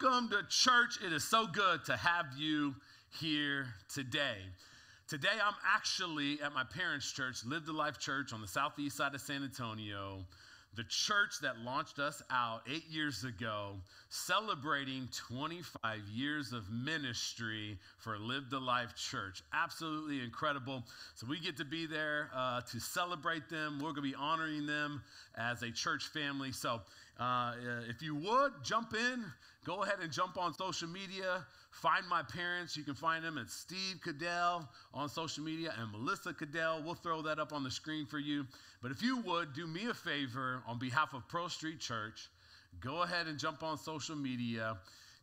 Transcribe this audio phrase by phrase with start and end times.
[0.00, 0.98] welcome to church.
[1.04, 2.74] It is so good to have you
[3.20, 4.36] here today.
[5.06, 9.14] Today, I'm actually at my parents' church, Live the Life Church on the southeast side
[9.14, 10.24] of San Antonio,
[10.76, 13.72] the church that launched us out eight years ago,
[14.08, 19.42] celebrating 25 years of ministry for Live the Life Church.
[19.52, 20.84] Absolutely incredible.
[21.16, 23.74] So, we get to be there uh, to celebrate them.
[23.78, 25.02] We're going to be honoring them
[25.36, 26.52] as a church family.
[26.52, 26.80] So,
[27.20, 27.54] uh,
[27.88, 29.24] if you would jump in,
[29.64, 31.44] go ahead and jump on social media.
[31.70, 32.76] Find my parents.
[32.76, 36.82] You can find them at Steve Cadell on social media and Melissa Cadell.
[36.84, 38.46] We'll throw that up on the screen for you.
[38.82, 42.28] But if you would do me a favor on behalf of Pearl Street Church,
[42.80, 44.76] go ahead and jump on social media.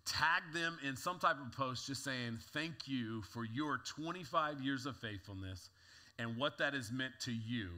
[0.05, 4.85] Tag them in some type of post just saying thank you for your 25 years
[4.85, 5.69] of faithfulness
[6.17, 7.69] and what that has meant to you.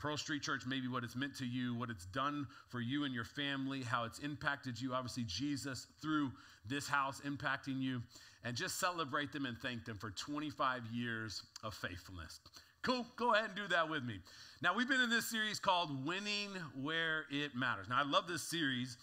[0.00, 3.14] Pearl Street Church, maybe what it's meant to you, what it's done for you and
[3.14, 4.94] your family, how it's impacted you.
[4.94, 6.32] Obviously, Jesus through
[6.66, 8.00] this house impacting you.
[8.42, 12.40] And just celebrate them and thank them for 25 years of faithfulness.
[12.80, 13.06] Cool.
[13.16, 14.20] Go ahead and do that with me.
[14.62, 16.48] Now, we've been in this series called Winning
[16.80, 17.90] Where It Matters.
[17.90, 18.96] Now, I love this series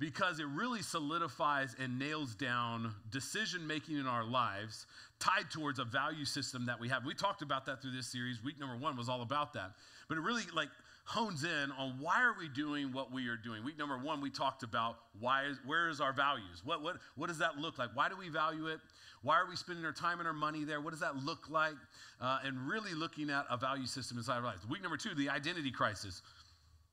[0.00, 4.86] because it really solidifies and nails down decision making in our lives
[5.18, 7.04] tied towards a value system that we have.
[7.04, 8.42] We talked about that through this series.
[8.42, 9.72] Week number one was all about that.
[10.08, 10.68] But it really like
[11.04, 13.64] hones in on why are we doing what we are doing.
[13.64, 16.62] Week number one, we talked about why is, where is our values?
[16.64, 17.90] What, what, what does that look like?
[17.94, 18.78] Why do we value it?
[19.22, 20.82] Why are we spending our time and our money there?
[20.82, 21.76] What does that look like?
[22.20, 24.68] Uh, and really looking at a value system inside our lives.
[24.68, 26.20] Week number two, the identity crisis.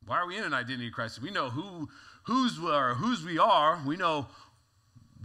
[0.05, 1.21] Why are we in an identity crisis?
[1.21, 1.89] We know who,
[2.23, 3.81] who's, or whose we are.
[3.86, 4.27] We know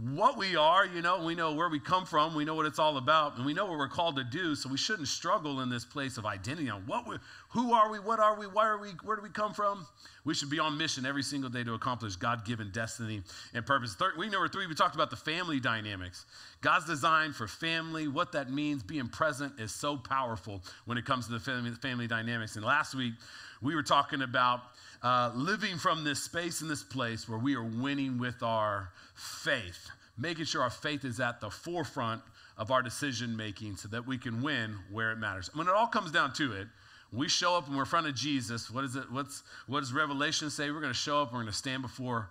[0.01, 2.79] what we are, you know, we know where we come from, we know what it's
[2.79, 5.69] all about, and we know what we're called to do, so we shouldn't struggle in
[5.69, 7.17] this place of identity on what we
[7.49, 9.85] who are we, what are we, why are we, where do we come from?
[10.25, 13.21] We should be on mission every single day to accomplish God-given destiny
[13.53, 13.93] and purpose.
[13.93, 16.25] Third, week number three, we talked about the family dynamics.
[16.61, 21.27] God's design for family, what that means, being present is so powerful when it comes
[21.27, 22.55] to the family, family dynamics.
[22.55, 23.13] And last week,
[23.61, 24.61] we were talking about
[25.03, 29.89] uh, living from this space and this place where we are winning with our faith,
[30.17, 32.21] making sure our faith is at the forefront
[32.57, 35.49] of our decision making so that we can win where it matters.
[35.55, 36.67] When it all comes down to it,
[37.11, 38.69] we show up and we're in front of Jesus.
[38.71, 39.11] What is it?
[39.11, 40.71] What's what does Revelation say?
[40.71, 41.33] We're going to show up.
[41.33, 42.29] We're going to stand before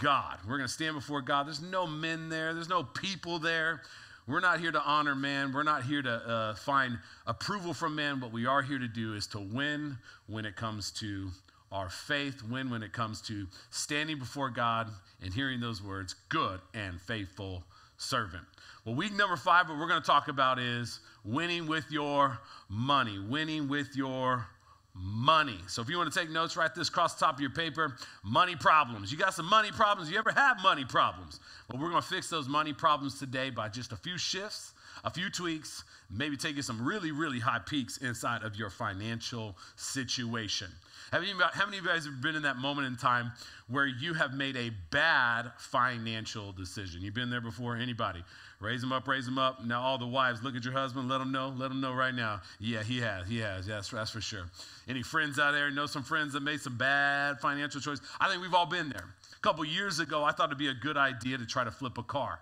[0.00, 0.38] God.
[0.46, 1.46] We're going to stand before God.
[1.46, 2.54] There's no men there.
[2.54, 3.82] There's no people there.
[4.26, 5.52] We're not here to honor man.
[5.52, 8.20] We're not here to uh, find approval from man.
[8.20, 11.30] What we are here to do is to win when it comes to
[11.72, 14.88] our faith win when it comes to standing before God
[15.22, 17.64] and hearing those words, good and faithful
[17.96, 18.44] servant.
[18.84, 22.38] Well, week number five, what we're going to talk about is winning with your
[22.68, 24.46] money, winning with your
[24.94, 25.58] money.
[25.68, 27.96] So if you want to take notes, write this across the top of your paper
[28.22, 29.10] money problems.
[29.10, 30.10] You got some money problems?
[30.10, 31.40] You ever have money problems?
[31.70, 34.72] Well, we're going to fix those money problems today by just a few shifts,
[35.04, 40.68] a few tweaks, maybe taking some really, really high peaks inside of your financial situation.
[41.12, 43.32] Have you, how many of you guys have been in that moment in time
[43.68, 47.02] where you have made a bad financial decision?
[47.02, 47.76] You've been there before?
[47.76, 48.24] Anybody?
[48.60, 49.64] Raise them up, raise them up.
[49.64, 52.14] Now, all the wives, look at your husband, let them know, let them know right
[52.14, 52.40] now.
[52.60, 53.68] Yeah, he has, he has.
[53.68, 54.44] yes, that's, for sure.
[54.88, 58.06] Any friends out there know some friends that made some bad financial choices?
[58.18, 59.04] I think we've all been there.
[59.36, 61.98] A couple years ago, I thought it'd be a good idea to try to flip
[61.98, 62.38] a car.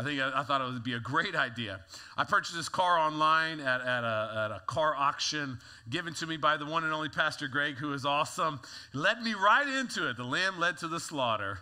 [0.00, 1.80] I think I, I, thought it would be a great idea.
[2.16, 5.58] I purchased this car online at, at, a, at a car auction
[5.90, 8.60] given to me by the one and only Pastor Greg, who is awesome.
[8.94, 10.16] Led me right into it.
[10.16, 11.58] The lamb led to the slaughter.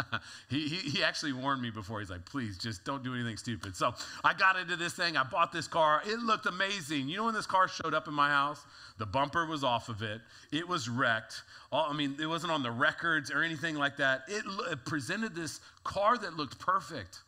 [0.50, 2.00] he, he, he, actually warned me before.
[2.00, 3.74] He's like, please, just don't do anything stupid.
[3.74, 5.16] So I got into this thing.
[5.16, 6.02] I bought this car.
[6.04, 7.08] It looked amazing.
[7.08, 8.60] You know, when this car showed up in my house,
[8.98, 10.20] the bumper was off of it,
[10.52, 11.42] it was wrecked.
[11.72, 14.24] All, I mean, it wasn't on the records or anything like that.
[14.28, 17.20] It, it presented this car that looked perfect.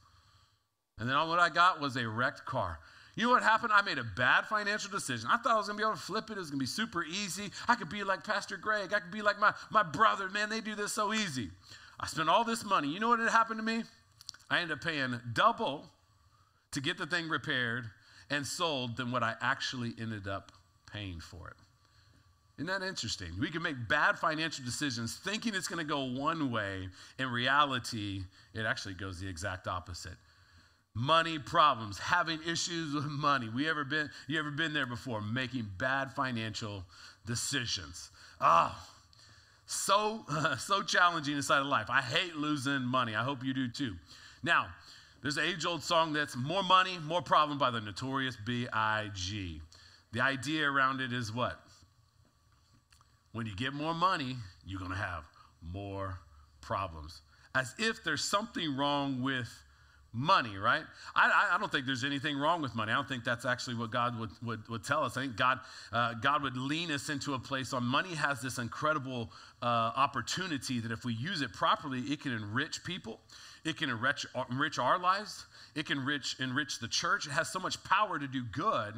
[1.00, 2.78] And then all what I got was a wrecked car.
[3.16, 3.72] You know what happened?
[3.74, 5.28] I made a bad financial decision.
[5.30, 6.34] I thought I was going to be able to flip it.
[6.34, 7.50] It was going to be super easy.
[7.66, 8.92] I could be like Pastor Greg.
[8.92, 10.28] I could be like my, my brother.
[10.28, 11.50] Man, they do this so easy.
[11.98, 12.88] I spent all this money.
[12.88, 13.82] You know what had happened to me?
[14.50, 15.86] I ended up paying double
[16.72, 17.86] to get the thing repaired
[18.30, 20.52] and sold than what I actually ended up
[20.92, 21.56] paying for it.
[22.58, 23.28] Isn't that interesting?
[23.40, 26.88] We can make bad financial decisions thinking it's going to go one way.
[27.18, 28.22] In reality,
[28.54, 30.16] it actually goes the exact opposite
[30.94, 33.48] money problems, having issues with money.
[33.48, 36.84] We ever been you ever been there before making bad financial
[37.26, 38.10] decisions?
[38.40, 38.76] Oh,
[39.66, 40.24] so
[40.58, 41.90] so challenging inside of life.
[41.90, 43.14] I hate losing money.
[43.14, 43.94] I hope you do too.
[44.42, 44.66] Now,
[45.22, 49.60] there's an age-old song that's more money, more problem by the notorious B.I.G.
[50.12, 51.60] The idea around it is what?
[53.32, 55.24] When you get more money, you're going to have
[55.62, 56.18] more
[56.60, 57.20] problems.
[57.54, 59.48] as if there's something wrong with
[60.12, 60.82] money, right?
[61.14, 62.90] I, I, don't think there's anything wrong with money.
[62.90, 65.16] I don't think that's actually what God would, would, would tell us.
[65.16, 65.60] I think God,
[65.92, 69.30] uh, God would lean us into a place on money has this incredible
[69.62, 73.20] uh, opportunity that if we use it properly, it can enrich people,
[73.64, 77.26] it can enrich, enrich our lives, it can enrich, enrich the church.
[77.26, 78.94] It has so much power to do good.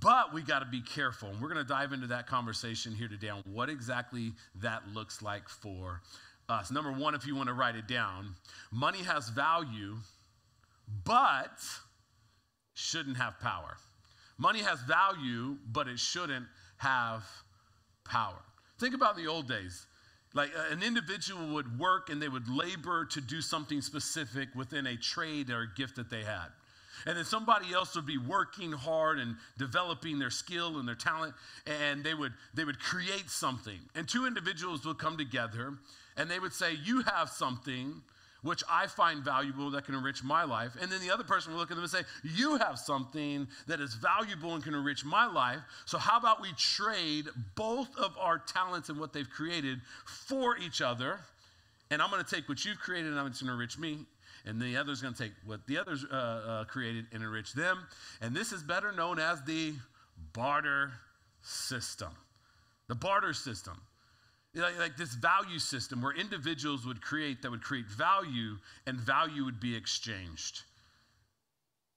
[0.00, 1.28] But we got to be careful.
[1.28, 5.22] And we're going to dive into that conversation here today on what exactly that looks
[5.22, 6.00] like for
[6.48, 6.70] us.
[6.70, 8.34] Number one, if you want to write it down,
[8.70, 9.96] money has value,
[11.04, 11.60] but
[12.74, 13.76] shouldn't have power.
[14.38, 16.46] Money has value, but it shouldn't
[16.78, 17.24] have
[18.04, 18.42] power.
[18.78, 19.86] Think about the old days.
[20.34, 24.86] Like uh, an individual would work and they would labor to do something specific within
[24.86, 26.48] a trade or a gift that they had.
[27.06, 31.34] And then somebody else would be working hard and developing their skill and their talent,
[31.66, 33.78] and they would, they would create something.
[33.94, 35.74] And two individuals would come together
[36.16, 38.02] and they would say, You have something
[38.42, 40.72] which I find valuable that can enrich my life.
[40.80, 43.80] And then the other person would look at them and say, You have something that
[43.80, 45.60] is valuable and can enrich my life.
[45.84, 50.80] So how about we trade both of our talents and what they've created for each
[50.80, 51.20] other?
[51.90, 53.98] And I'm going to take what you've created and I'm going to enrich me.
[54.44, 57.84] And the other's going to take what the others uh, uh, created and enrich them.
[58.20, 59.74] And this is better known as the
[60.32, 60.92] barter
[61.42, 62.10] system.
[62.86, 63.80] The barter system
[64.56, 68.56] like, like this value system where individuals would create that would create value
[68.86, 70.62] and value would be exchanged.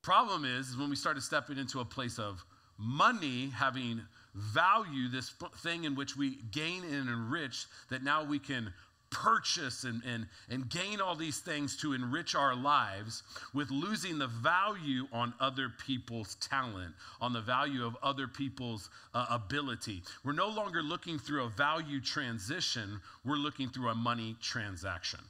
[0.01, 2.44] Problem is, is when we started stepping into a place of
[2.77, 4.01] money having
[4.33, 8.73] value, this thing in which we gain and enrich, that now we can
[9.11, 13.23] purchase and, and, and gain all these things to enrich our lives
[13.53, 19.25] with losing the value on other people's talent, on the value of other people's uh,
[19.29, 20.03] ability.
[20.23, 25.21] We're no longer looking through a value transition, we're looking through a money transaction.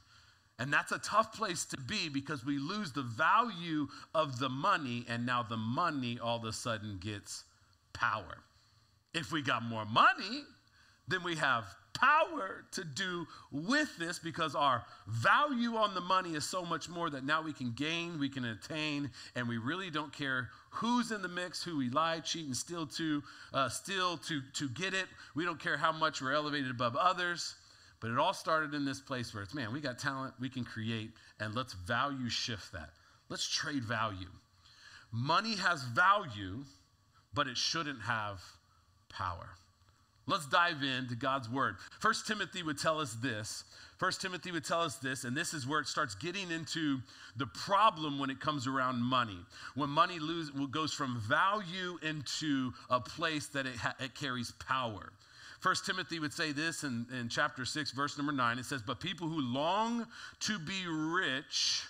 [0.58, 5.06] And that's a tough place to be because we lose the value of the money,
[5.08, 7.44] and now the money all of a sudden gets
[7.94, 8.36] power.
[9.14, 10.44] If we got more money,
[11.08, 16.44] then we have power to do with this because our value on the money is
[16.44, 20.12] so much more that now we can gain, we can attain, and we really don't
[20.12, 23.22] care who's in the mix, who we lie, cheat, and steal to,
[23.52, 25.06] uh, steal to, to get it.
[25.34, 27.54] We don't care how much we're elevated above others.
[28.00, 30.64] But it all started in this place where it's, man, we got talent, we can
[30.64, 32.90] create, and let's value shift that.
[33.28, 34.30] Let's trade value.
[35.12, 36.64] Money has value,
[37.34, 38.42] but it shouldn't have
[39.10, 39.50] power.
[40.26, 41.76] Let's dive into God's word.
[41.98, 43.64] First Timothy would tell us this.
[43.98, 47.00] First Timothy would tell us this, and this is where it starts getting into
[47.36, 49.38] the problem when it comes around money.
[49.74, 55.12] When money lose, goes from value into a place that it, ha- it carries power.
[55.60, 58.58] First Timothy would say this in, in chapter 6, verse number 9.
[58.58, 60.06] It says, But people who long
[60.40, 61.82] to be rich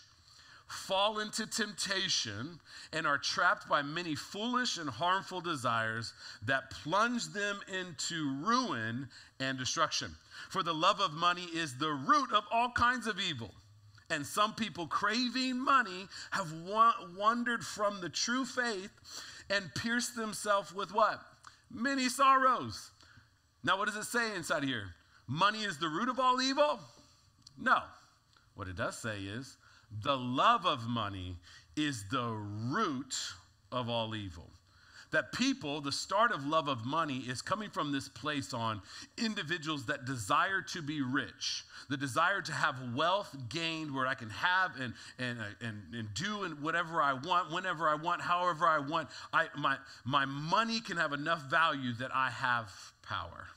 [0.70, 2.60] fall into temptation
[2.92, 6.12] and are trapped by many foolish and harmful desires
[6.46, 9.08] that plunge them into ruin
[9.40, 10.14] and destruction.
[10.48, 13.50] For the love of money is the root of all kinds of evil.
[14.10, 18.90] And some people craving money have wa- wandered from the true faith
[19.48, 21.20] and pierced themselves with what?
[21.70, 22.90] Many sorrows.
[23.64, 24.94] Now, what does it say inside here?
[25.26, 26.80] Money is the root of all evil?
[27.58, 27.82] No.
[28.54, 29.56] What it does say is
[30.02, 31.36] the love of money
[31.76, 32.32] is the
[32.70, 33.14] root
[33.72, 34.48] of all evil.
[35.10, 38.80] That people, the start of love of money is coming from this place on
[39.18, 44.30] individuals that desire to be rich, the desire to have wealth gained where I can
[44.30, 48.66] have and, and, uh, and, and do and whatever I want, whenever I want, however
[48.68, 49.08] I want.
[49.32, 52.70] I, my, my money can have enough value that I have
[53.02, 53.48] power.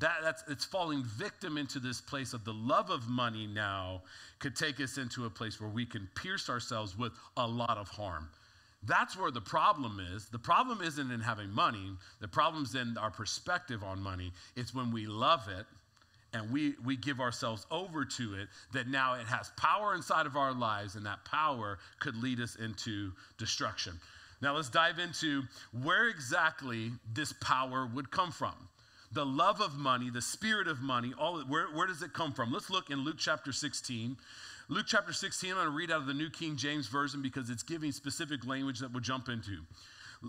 [0.00, 4.02] That, that's, it's falling victim into this place of the love of money now
[4.40, 7.88] could take us into a place where we can pierce ourselves with a lot of
[7.88, 8.28] harm.
[8.86, 10.26] That's where the problem is.
[10.26, 14.32] The problem isn't in having money, the problem's in our perspective on money.
[14.56, 15.64] It's when we love it
[16.34, 20.36] and we, we give ourselves over to it that now it has power inside of
[20.36, 23.98] our lives, and that power could lead us into destruction.
[24.42, 25.44] Now, let's dive into
[25.82, 28.54] where exactly this power would come from
[29.14, 32.52] the love of money, the spirit of money, all where, where does it come from?
[32.52, 34.16] Let's look in Luke chapter 16.
[34.68, 37.48] Luke chapter 16, I'm going to read out of the New King James Version because
[37.48, 39.58] it's giving specific language that we'll jump into.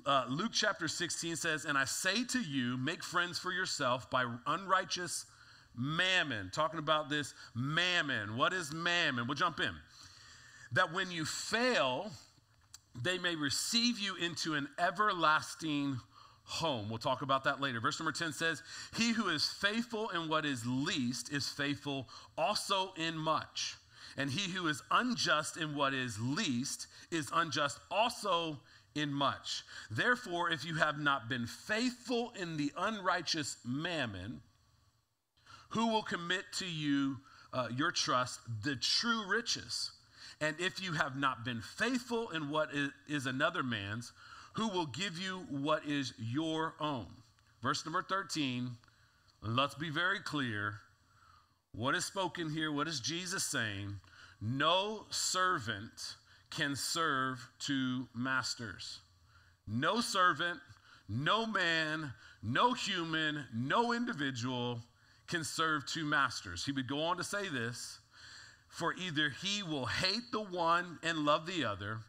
[0.05, 4.25] Uh, Luke chapter 16 says, And I say to you, make friends for yourself by
[4.45, 5.25] unrighteous
[5.77, 6.51] mammon.
[6.53, 8.37] Talking about this mammon.
[8.37, 9.25] What is mammon?
[9.25, 9.71] We'll jump in.
[10.73, 12.11] That when you fail,
[13.01, 15.97] they may receive you into an everlasting
[16.45, 16.89] home.
[16.89, 17.79] We'll talk about that later.
[17.79, 18.61] Verse number 10 says,
[18.95, 23.75] He who is faithful in what is least is faithful also in much.
[24.17, 28.59] And he who is unjust in what is least is unjust also
[28.93, 29.63] in much.
[29.91, 34.41] Therefore, if you have not been faithful in the unrighteous mammon,
[35.69, 37.17] who will commit to you
[37.53, 39.91] uh, your trust the true riches?
[40.39, 44.13] And if you have not been faithful in what is, is another man's,
[44.55, 47.07] who will give you what is your own?
[47.61, 48.71] Verse number 13,
[49.41, 50.75] let's be very clear.
[51.73, 52.71] What is spoken here?
[52.71, 53.99] What is Jesus saying?
[54.41, 56.15] No servant
[56.49, 58.99] can serve two masters.
[59.67, 60.59] No servant,
[61.09, 64.79] no man, no human, no individual
[65.27, 66.65] can serve two masters.
[66.65, 67.99] He would go on to say this
[68.75, 71.99] for either he will hate the one and love the other,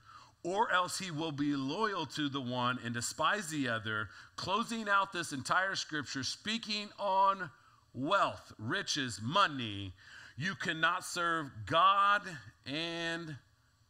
[0.46, 4.08] or else he will be loyal to the one and despise the other.
[4.36, 7.50] Closing out this entire scripture, speaking on
[7.92, 9.92] wealth, riches, money,
[10.38, 12.22] you cannot serve God
[12.64, 13.34] and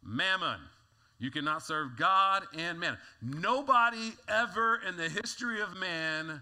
[0.03, 0.61] mammon.
[1.19, 2.97] You cannot serve God and man.
[3.21, 6.41] Nobody ever in the history of man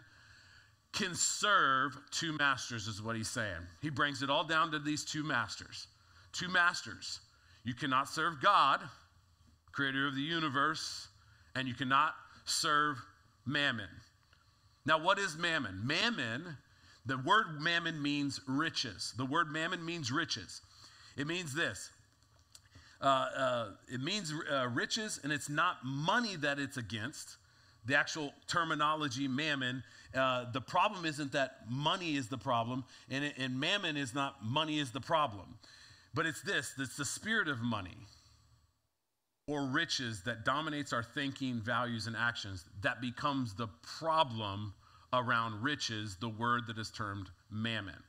[0.92, 3.66] can serve two masters, is what he's saying.
[3.83, 5.88] He brings it all down to these two masters.
[6.33, 7.18] Two masters.
[7.64, 8.80] You cannot serve God,
[9.75, 11.09] creator of the universe,
[11.54, 12.14] and you cannot
[12.45, 12.99] serve
[13.47, 13.88] mammon.
[14.87, 15.81] Now, what is mammon?
[15.85, 16.57] Mammon,
[17.07, 19.14] the word mammon means riches.
[19.16, 20.61] The word mammon means riches.
[21.16, 21.90] It means this
[23.00, 27.37] uh, uh, it means uh, riches, and it's not money that it's against.
[27.87, 29.83] The actual terminology, mammon,
[30.14, 34.78] uh, the problem isn't that money is the problem, and, and mammon is not money
[34.78, 35.59] is the problem.
[36.14, 37.97] But it's this it's the spirit of money
[39.46, 44.72] or riches that dominates our thinking, values, and actions that becomes the problem
[45.12, 48.02] around riches, the word that is termed mammon.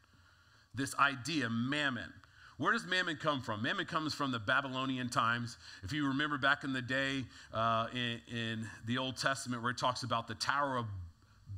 [0.73, 2.11] This idea, mammon.
[2.57, 3.61] Where does mammon come from?
[3.61, 5.57] Mammon comes from the Babylonian times.
[5.83, 9.77] If you remember back in the day uh, in, in the Old Testament, where it
[9.77, 10.85] talks about the Tower of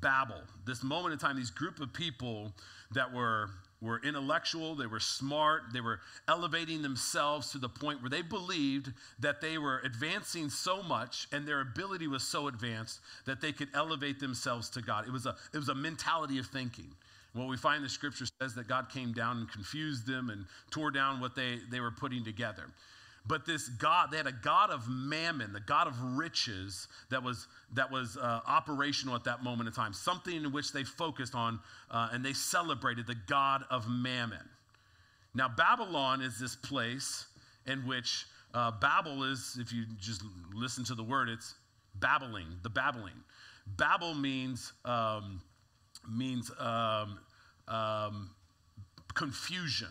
[0.02, 2.52] Babel, this moment in time, these group of people
[2.92, 8.10] that were were intellectual, they were smart, they were elevating themselves to the point where
[8.10, 13.40] they believed that they were advancing so much and their ability was so advanced that
[13.40, 15.08] they could elevate themselves to God.
[15.08, 16.90] It was a, it was a mentality of thinking.
[17.34, 20.90] What we find the scripture says that God came down and confused them and tore
[20.90, 22.64] down what they, they were putting together.
[23.28, 27.48] But this God, they had a God of mammon, the God of riches that was,
[27.74, 31.60] that was uh, operational at that moment in time, something in which they focused on
[31.92, 34.48] uh, and they celebrated the God of mammon.
[35.34, 37.26] Now, Babylon is this place
[37.66, 41.54] in which uh, Babel is, if you just listen to the word, it's
[41.96, 43.14] babbling, the babbling.
[43.76, 45.42] Babel means, um,
[46.10, 47.20] means um,
[47.68, 48.30] um,
[49.14, 49.90] confusion.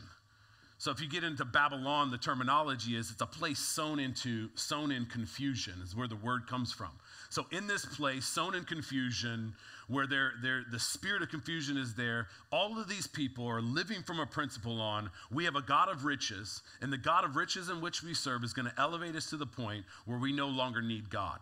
[0.87, 4.93] So if you get into Babylon, the terminology is it's a place sown into, sown
[4.93, 6.93] in confusion, is where the word comes from.
[7.29, 9.53] So in this place, sown in confusion,
[9.89, 14.05] where they're, they're, the spirit of confusion is there, all of these people are living
[14.05, 17.69] from a principle on we have a God of riches, and the God of riches
[17.69, 20.47] in which we serve is going to elevate us to the point where we no
[20.47, 21.41] longer need God,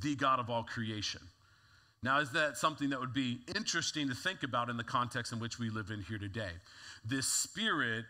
[0.00, 1.22] the God of all creation.
[2.04, 5.40] Now, is that something that would be interesting to think about in the context in
[5.40, 6.50] which we live in here today?
[7.02, 8.04] This spirit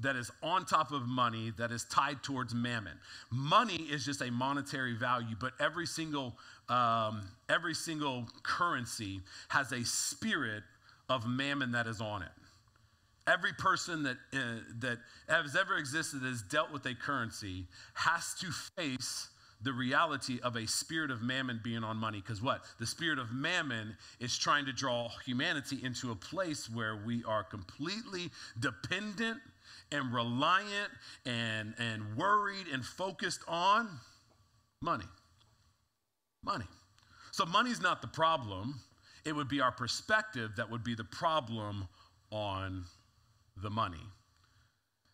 [0.00, 2.98] that is on top of money that is tied towards mammon.
[3.30, 6.34] Money is just a monetary value, but every single
[6.68, 10.62] um, every single currency has a spirit
[11.08, 12.28] of mammon that is on it.
[13.26, 18.34] Every person that uh, that has ever existed that has dealt with a currency has
[18.40, 19.28] to face
[19.62, 22.18] the reality of a spirit of mammon being on money.
[22.20, 22.62] Because what?
[22.78, 27.44] The spirit of mammon is trying to draw humanity into a place where we are
[27.44, 29.38] completely dependent
[29.92, 30.90] and reliant
[31.26, 33.88] and, and worried and focused on
[34.82, 35.04] money.
[36.44, 36.66] Money.
[37.32, 38.80] So, money's not the problem.
[39.24, 41.88] It would be our perspective that would be the problem
[42.30, 42.84] on
[43.62, 44.02] the money.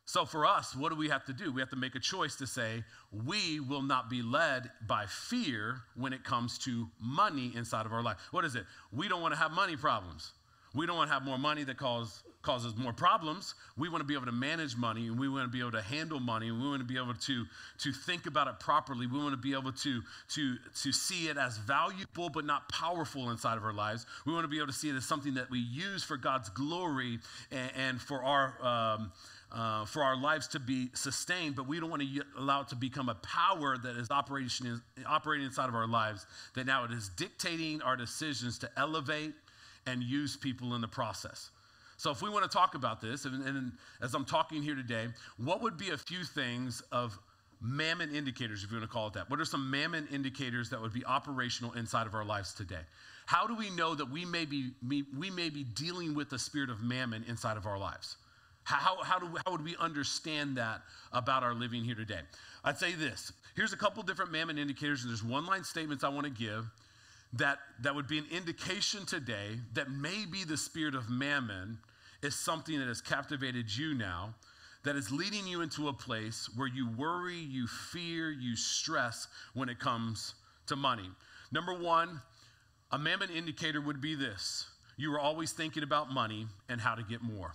[0.08, 1.52] So, for us, what do we have to do?
[1.52, 5.80] We have to make a choice to say, we will not be led by fear
[5.96, 8.16] when it comes to money inside of our life.
[8.30, 8.64] What is it?
[8.92, 10.32] We don't want to have money problems.
[10.74, 13.56] We don't want to have more money that cause, causes more problems.
[13.76, 15.82] We want to be able to manage money and we want to be able to
[15.82, 17.44] handle money and we want to be able to,
[17.78, 19.08] to think about it properly.
[19.08, 20.00] We want to be able to,
[20.34, 24.06] to, to see it as valuable but not powerful inside of our lives.
[24.24, 26.48] We want to be able to see it as something that we use for God's
[26.50, 27.18] glory
[27.50, 28.54] and, and for our.
[28.64, 29.12] Um,
[29.52, 32.74] uh, for our lives to be sustained, but we don't want to allow it to
[32.74, 34.50] become a power that is operating,
[35.06, 39.32] operating inside of our lives, that now it is dictating our decisions to elevate
[39.86, 41.50] and use people in the process.
[41.96, 43.72] So, if we want to talk about this, and, and
[44.02, 45.06] as I'm talking here today,
[45.38, 47.18] what would be a few things of
[47.60, 49.30] mammon indicators, if you want to call it that?
[49.30, 52.82] What are some mammon indicators that would be operational inside of our lives today?
[53.24, 56.70] How do we know that we may be, we may be dealing with the spirit
[56.70, 58.16] of mammon inside of our lives?
[58.64, 62.20] How, how, do, how would we understand that about our living here today?
[62.64, 63.32] I'd say this.
[63.54, 66.68] Here's a couple different mammon indicators, and there's one line statements I want to give
[67.38, 71.78] that, that would be an indication today that maybe the spirit of mammon
[72.22, 74.34] is something that has captivated you now,
[74.84, 79.68] that is leading you into a place where you worry, you fear, you stress when
[79.68, 80.34] it comes
[80.66, 81.10] to money.
[81.52, 82.20] Number one,
[82.92, 84.66] a mammon indicator would be this
[84.98, 87.52] you are always thinking about money and how to get more.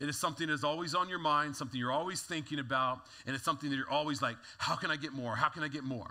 [0.00, 3.44] It is something that's always on your mind, something you're always thinking about, and it's
[3.44, 5.36] something that you're always like, how can I get more?
[5.36, 6.10] How can I get more?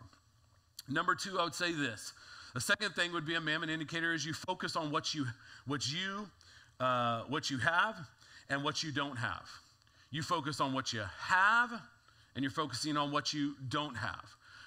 [0.87, 2.13] Number two, I would say this.
[2.53, 5.25] The second thing would be a mammon indicator is you focus on what you,
[5.65, 6.27] what you,
[6.79, 7.95] uh, what you have
[8.49, 9.49] and what you don't have.
[10.11, 11.71] You focus on what you have
[12.35, 14.23] and you're focusing on what you don't have.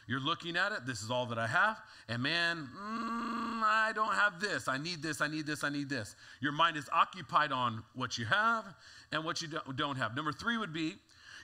[0.09, 4.15] You're looking at it, this is all that I have, and man, mm, I don't
[4.15, 4.69] have this.
[4.69, 6.15] I need this, I need this, I need this.
[6.41, 8.65] Your mind is occupied on what you have
[9.11, 10.15] and what you don't have.
[10.15, 10.95] Number three would be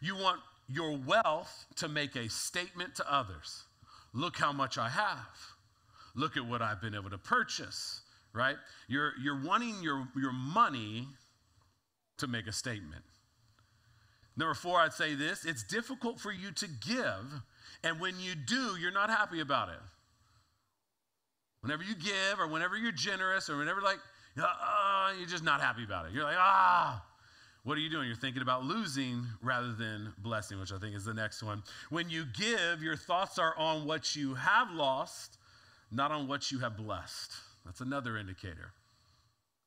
[0.00, 3.64] you want your wealth to make a statement to others.
[4.12, 5.51] Look how much I have.
[6.14, 8.02] Look at what I've been able to purchase,
[8.33, 8.57] right?
[8.88, 11.09] You're, you're wanting your, your money
[12.19, 13.02] to make a statement.
[14.37, 17.42] Number four, I'd say this it's difficult for you to give
[17.85, 19.81] and when you do, you're not happy about it.
[21.61, 23.99] Whenever you give, or whenever you're generous, or whenever, like,
[24.40, 26.12] uh, you're just not happy about it.
[26.12, 27.04] You're like, ah,
[27.64, 28.07] what are you doing?
[28.07, 31.62] You're thinking about losing rather than blessing, which I think is the next one.
[31.90, 35.38] When you give, your thoughts are on what you have lost,
[35.92, 37.32] not on what you have blessed.
[37.64, 38.72] That's another indicator.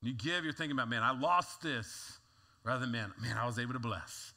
[0.01, 2.17] When you give, you're thinking about, man, I lost this,
[2.63, 4.33] rather than, man, man, I was able to bless.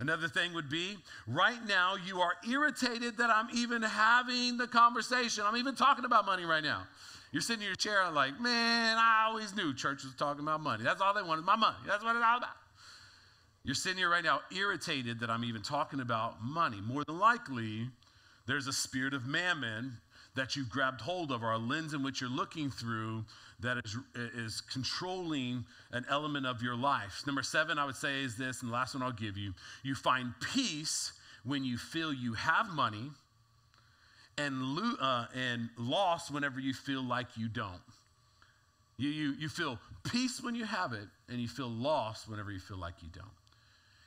[0.00, 5.44] Another thing would be right now you are irritated that I'm even having the conversation.
[5.46, 6.82] I'm even talking about money right now.
[7.32, 10.84] You're sitting in your chair like, man, I always knew church was talking about money.
[10.84, 11.76] That's all they wanted, my money.
[11.86, 12.50] That's what it's all about.
[13.62, 16.80] You're sitting here right now irritated that I'm even talking about money.
[16.80, 17.88] More than likely,
[18.46, 19.98] there's a spirit of mammon
[20.34, 23.24] that you've grabbed hold of, or a lens in which you're looking through
[23.60, 23.96] that is,
[24.34, 27.22] is controlling an element of your life.
[27.26, 29.54] Number seven, I would say, is this, and the last one I'll give you.
[29.82, 31.12] You find peace
[31.44, 33.10] when you feel you have money,
[34.36, 37.82] and, lo- uh, and loss whenever you feel like you don't.
[38.96, 42.60] You, you, you feel peace when you have it, and you feel lost whenever you
[42.60, 43.26] feel like you don't.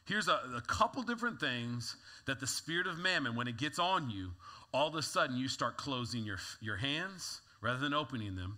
[0.08, 4.10] Here's a, a couple different things that the spirit of mammon, when it gets on
[4.10, 4.32] you,
[4.74, 8.58] all of a sudden you start closing your, your hands rather than opening them.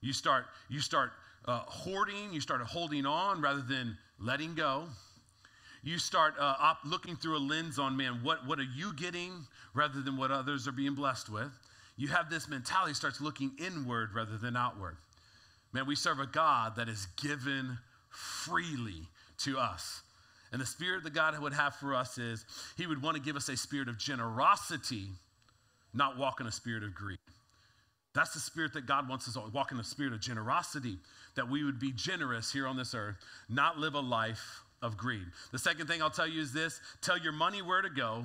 [0.00, 1.10] You start, you start
[1.46, 4.84] uh, hoarding, you start holding on rather than letting go.
[5.82, 9.46] You start uh, op- looking through a lens on, man, what, what are you getting
[9.74, 11.50] rather than what others are being blessed with?
[11.96, 14.98] You have this mentality, starts looking inward rather than outward.
[15.72, 17.78] Man, we serve a God that is given
[18.10, 20.02] freely to us.
[20.52, 22.44] And the spirit that God would have for us is
[22.76, 25.08] He would want to give us a spirit of generosity,
[25.94, 27.18] not walk in a spirit of greed.
[28.14, 30.98] That's the spirit that God wants us to walk in a spirit of generosity,
[31.36, 33.16] that we would be generous here on this earth,
[33.48, 35.26] not live a life of greed.
[35.52, 38.24] The second thing I'll tell you is this tell your money where to go.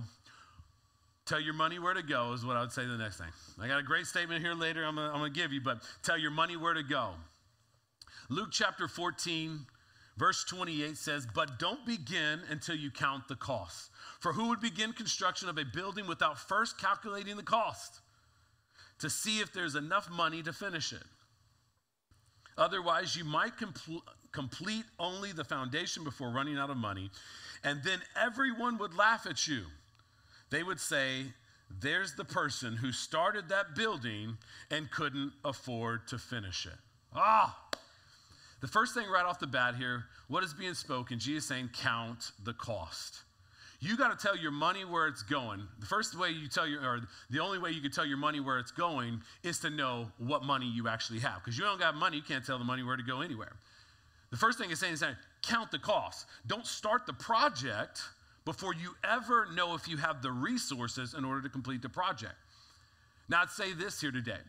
[1.25, 3.27] Tell your money where to go is what I would say the next thing.
[3.59, 6.29] I got a great statement here later I'm going to give you, but tell your
[6.31, 7.11] money where to go.
[8.29, 9.65] Luke chapter 14,
[10.17, 13.89] verse 28 says, But don't begin until you count the cost.
[14.19, 18.01] For who would begin construction of a building without first calculating the cost?
[18.99, 21.03] to see if there's enough money to finish it.
[22.57, 24.01] Otherwise, you might compl-
[24.31, 27.11] complete only the foundation before running out of money,
[27.63, 29.63] and then everyone would laugh at you.
[30.49, 31.25] They would say,
[31.69, 34.37] There's the person who started that building
[34.71, 36.79] and couldn't afford to finish it.
[37.13, 37.59] Ah!
[38.65, 41.19] The first thing right off the bat here, what is being spoken?
[41.19, 43.19] Jesus saying, Count the cost.
[43.79, 45.61] You got to tell your money where it's going.
[45.79, 48.39] The first way you tell your, or the only way you can tell your money
[48.39, 51.43] where it's going is to know what money you actually have.
[51.43, 53.51] Because you don't got money, you can't tell the money where to go anywhere.
[54.31, 56.25] The first thing is saying is saying, count the cost.
[56.47, 58.01] Don't start the project
[58.45, 62.33] before you ever know if you have the resources in order to complete the project.
[63.29, 64.41] Now, I'd say this here today.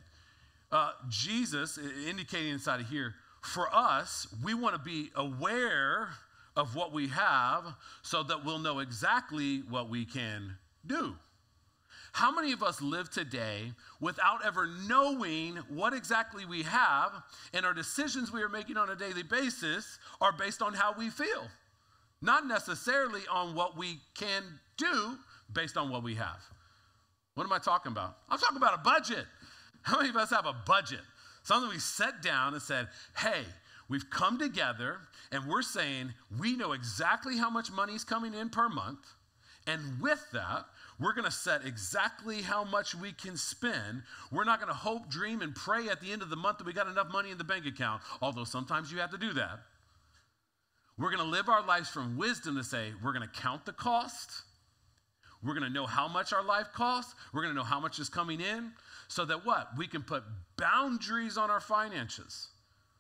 [0.73, 3.15] Uh, Jesus, indicating inside of here,
[3.47, 6.09] for us, we want to be aware
[6.57, 7.65] of what we have
[8.03, 10.57] so that we'll know exactly what we can
[10.87, 11.15] do.
[12.13, 17.13] How many of us live today without ever knowing what exactly we have,
[17.53, 21.11] and our decisions we are making on a daily basis are based on how we
[21.11, 21.47] feel,
[22.23, 24.43] not necessarily on what we can
[24.79, 25.19] do
[25.53, 26.41] based on what we have?
[27.35, 28.17] What am I talking about?
[28.31, 29.27] I'm talking about a budget.
[29.83, 31.01] How many of us have a budget?
[31.47, 33.43] Something we sat down and said, hey,
[33.89, 34.99] we've come together
[35.31, 39.07] and we're saying we know exactly how much money is coming in per month.
[39.65, 40.65] And with that,
[40.99, 44.03] we're going to set exactly how much we can spend.
[44.33, 46.67] We're not going to hope, dream, and pray at the end of the month that
[46.67, 49.61] we got enough money in the bank account, although sometimes you have to do that.
[50.99, 53.73] We're going to live our lives from wisdom to say, we're going to count the
[53.73, 54.33] cost.
[55.45, 57.15] We're going to know how much our life costs.
[57.33, 58.73] We're going to know how much is coming in
[59.09, 59.69] so that what?
[59.77, 60.25] We can put
[60.57, 62.49] boundaries on our finances.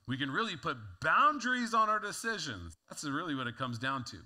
[0.06, 2.74] We can really put boundaries on our decisions.
[2.88, 4.16] That's really what it comes down to.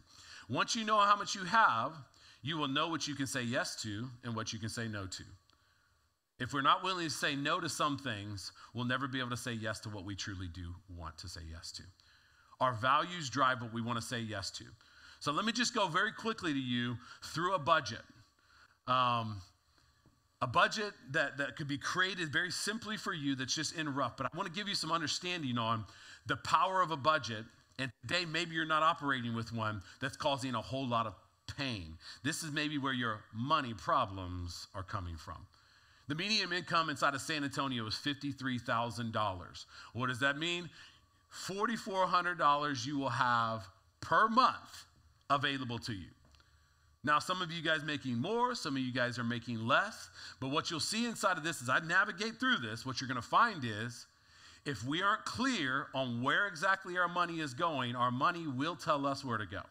[0.49, 1.93] Once you know how much you have,
[2.43, 5.07] you will know what you can say yes to and what you can say no
[5.07, 5.25] to.
[6.39, 9.37] If we're not willing to say no to some things, we'll never be able to
[9.37, 11.83] say yes to what we truly do want to say yes to.
[12.61, 14.65] Our values drive what we want to say yes to.
[15.21, 18.01] So let me just go very quickly to you through a budget.
[18.87, 19.43] Um,
[20.43, 24.17] a budget that, that could be created very simply for you that's just in rough.
[24.17, 25.85] But I want to give you some understanding on
[26.27, 27.45] the power of a budget.
[27.79, 31.15] And today, maybe you're not operating with one that's causing a whole lot of
[31.57, 31.97] pain.
[32.23, 35.47] This is maybe where your money problems are coming from.
[36.09, 39.65] The median income inside of San Antonio is $53,000.
[39.93, 40.69] What does that mean?
[41.47, 43.69] $4,400 you will have
[44.01, 44.87] per month
[45.29, 46.09] available to you.
[47.03, 50.49] Now, some of you guys making more, some of you guys are making less, but
[50.49, 53.27] what you'll see inside of this as I navigate through this, what you're going to
[53.27, 54.07] find is
[54.67, 59.07] if we aren't clear on where exactly our money is going, our money will tell
[59.07, 59.63] us where to go.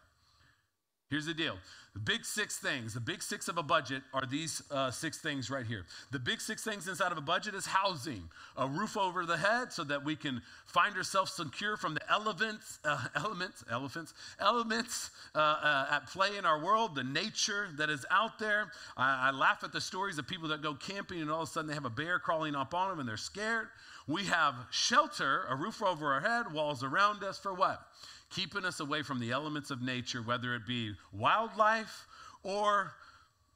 [1.10, 1.56] Here's the deal
[1.92, 5.50] the big six things, the big six of a budget are these uh, six things
[5.50, 5.84] right here.
[6.12, 8.22] The big six things inside of a budget is housing,
[8.56, 12.78] a roof over the head so that we can find ourselves secure from the elements,
[12.84, 18.06] uh, elements, elephants, elements uh, uh at play in our world, the nature that is
[18.08, 18.70] out there.
[18.96, 21.50] I, I laugh at the stories of people that go camping and all of a
[21.50, 23.66] sudden they have a bear crawling up on them and they're scared.
[24.06, 27.82] We have shelter, a roof over our head, walls around us for what?
[28.30, 32.06] Keeping us away from the elements of nature, whether it be wildlife
[32.42, 32.92] or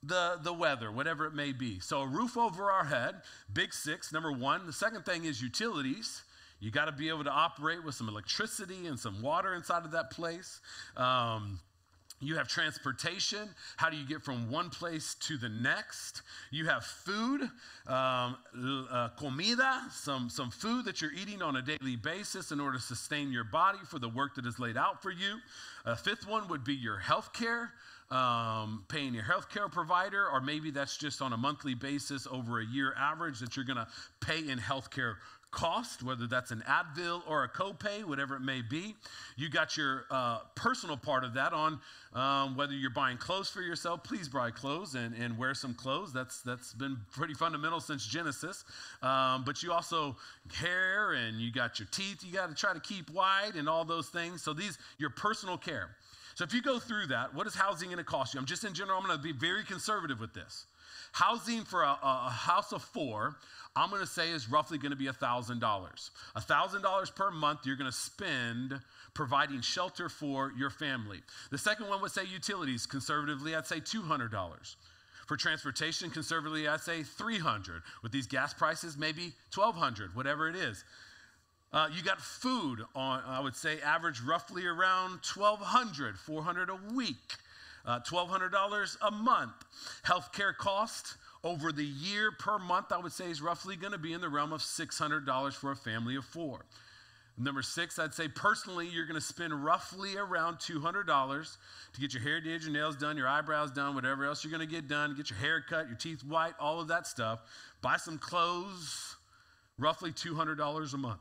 [0.03, 1.81] the, the weather, whatever it may be.
[1.81, 4.67] So, a roof over our head, big six, number one.
[4.67, 6.23] The second thing is utilities.
[6.61, 9.93] You got to be able to operate with some electricity and some water inside of
[9.93, 10.61] that place.
[10.97, 11.61] Um,
[12.27, 13.49] you have transportation.
[13.77, 16.23] How do you get from one place to the next?
[16.51, 17.43] You have food,
[17.87, 18.37] um,
[18.91, 22.83] uh, comida, some, some food that you're eating on a daily basis in order to
[22.83, 25.39] sustain your body for the work that is laid out for you.
[25.85, 27.73] A fifth one would be your health care.
[28.11, 32.61] Um, paying your health care provider, or maybe that's just on a monthly basis over
[32.61, 33.89] a year average that you're going to
[34.21, 35.17] pay in health care
[35.55, 38.97] cost, whether that's an Advil or a copay, whatever it may be.
[39.37, 41.81] You got your uh, personal part of that on
[42.13, 44.03] um, whether you're buying clothes for yourself.
[44.03, 46.13] Please buy clothes and, and wear some clothes.
[46.13, 48.65] That's that's been pretty fundamental since Genesis.
[49.03, 50.17] Um, but you also
[50.53, 52.25] hair and you got your teeth.
[52.25, 54.43] You got to try to keep white and all those things.
[54.43, 55.91] So these your personal care.
[56.35, 58.41] So if you go through that, what is housing going to cost you?
[58.41, 58.99] I'm just in general.
[58.99, 60.67] I'm going to be very conservative with this.
[61.15, 63.37] Housing for a, a house of four,
[63.77, 65.61] I'm going to say is roughly going to be $1,000.
[65.61, 68.81] $1,000 per month you're going to spend
[69.15, 71.21] providing shelter for your family.
[71.53, 72.87] The second one would say utilities.
[72.87, 74.75] Conservatively, I'd say $200.
[75.29, 77.83] For transportation, conservatively, I'd say 300.
[78.03, 80.83] With these gas prices, maybe 1200, whatever it is.
[81.73, 87.37] Uh, you got food on, I would say, average roughly around 1200, 400 a week
[87.85, 89.53] uh, $1,200 a month.
[90.07, 94.13] Healthcare cost over the year per month, I would say, is roughly going to be
[94.13, 96.65] in the realm of $600 for a family of four.
[97.37, 101.57] Number six, I'd say personally, you're going to spend roughly around $200
[101.93, 104.67] to get your hair did, your nails done, your eyebrows done, whatever else you're going
[104.67, 107.41] to get done, get your hair cut, your teeth white, all of that stuff.
[107.83, 109.17] Buy some clothes,
[109.79, 111.21] roughly $200 a month.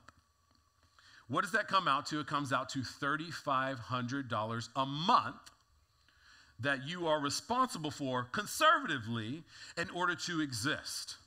[1.29, 2.19] What does that come out to?
[2.19, 5.35] It comes out to $3,500 a month
[6.63, 9.43] that you are responsible for conservatively
[9.77, 11.17] in order to exist.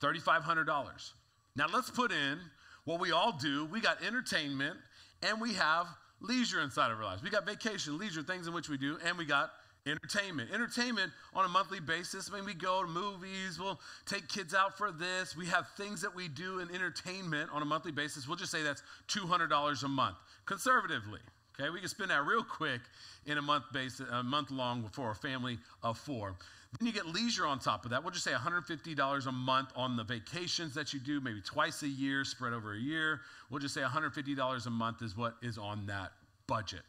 [0.00, 1.12] $3,500.
[1.56, 2.38] Now let's put in
[2.84, 3.66] what we all do.
[3.66, 4.76] We got entertainment
[5.22, 5.86] and we have
[6.20, 7.22] leisure inside of our lives.
[7.22, 9.50] We got vacation, leisure, things in which we do, and we got
[9.86, 10.50] entertainment.
[10.52, 12.30] Entertainment on a monthly basis.
[12.30, 15.36] When we go to movies, we'll take kids out for this.
[15.36, 18.26] We have things that we do in entertainment on a monthly basis.
[18.28, 21.20] We'll just say that's $200 a month, conservatively.
[21.60, 22.80] Okay, we can spend that real quick
[23.26, 26.34] in a month base, a month long for a family of four.
[26.78, 28.02] Then you get leisure on top of that.
[28.02, 31.88] We'll just say $150 a month on the vacations that you do, maybe twice a
[31.88, 33.20] year, spread over a year.
[33.50, 36.12] We'll just say $150 a month is what is on that
[36.46, 36.80] budget.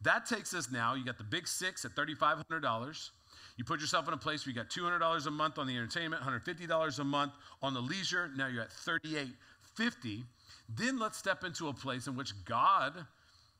[0.00, 3.10] That takes us now, you got the big six at $3,500.
[3.56, 6.24] You put yourself in a place where you got $200 a month on the entertainment,
[6.24, 8.30] $150 a month on the leisure.
[8.36, 10.24] Now you're at $38.50.
[10.68, 13.06] Then let's step into a place in which God,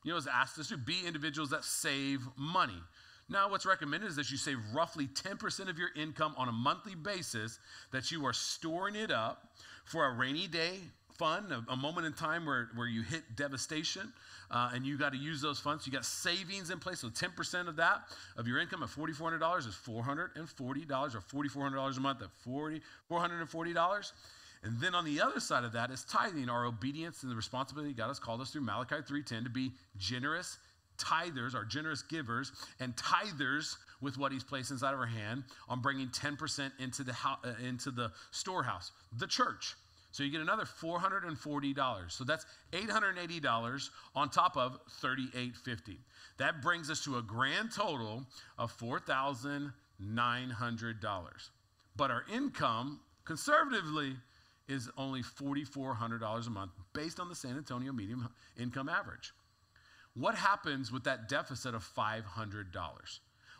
[0.03, 2.81] you know, has asked us to be individuals that save money.
[3.29, 6.95] Now, what's recommended is that you save roughly 10% of your income on a monthly
[6.95, 7.59] basis,
[7.91, 9.47] that you are storing it up
[9.85, 10.79] for a rainy day
[11.17, 14.11] fund, a, a moment in time where, where you hit devastation,
[14.51, 15.85] uh, and you got to use those funds.
[15.85, 18.03] You got savings in place, so 10% of that,
[18.37, 24.11] of your income at $4,400 is $440 or $4,400 a month at $40, $440.
[24.63, 27.93] And then on the other side of that is tithing, our obedience and the responsibility
[27.93, 30.57] God has called us through Malachi 3:10 to be generous
[30.97, 35.81] tithers, our generous givers, and tithers with what He's placed inside of our hand on
[35.81, 39.75] bringing 10% into the uh, into the storehouse, the church.
[40.11, 42.11] So you get another $440.
[42.11, 45.97] So that's $880 on top of $38.50.
[46.37, 48.23] That brings us to a grand total
[48.59, 51.49] of $4,900.
[51.95, 54.17] But our income, conservatively,
[54.67, 59.33] is only $4,400 a month based on the San Antonio medium income average.
[60.15, 62.23] What happens with that deficit of $500?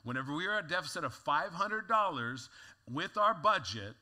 [0.03, 2.49] Whenever we are at a deficit of $500
[2.91, 3.95] with our budget,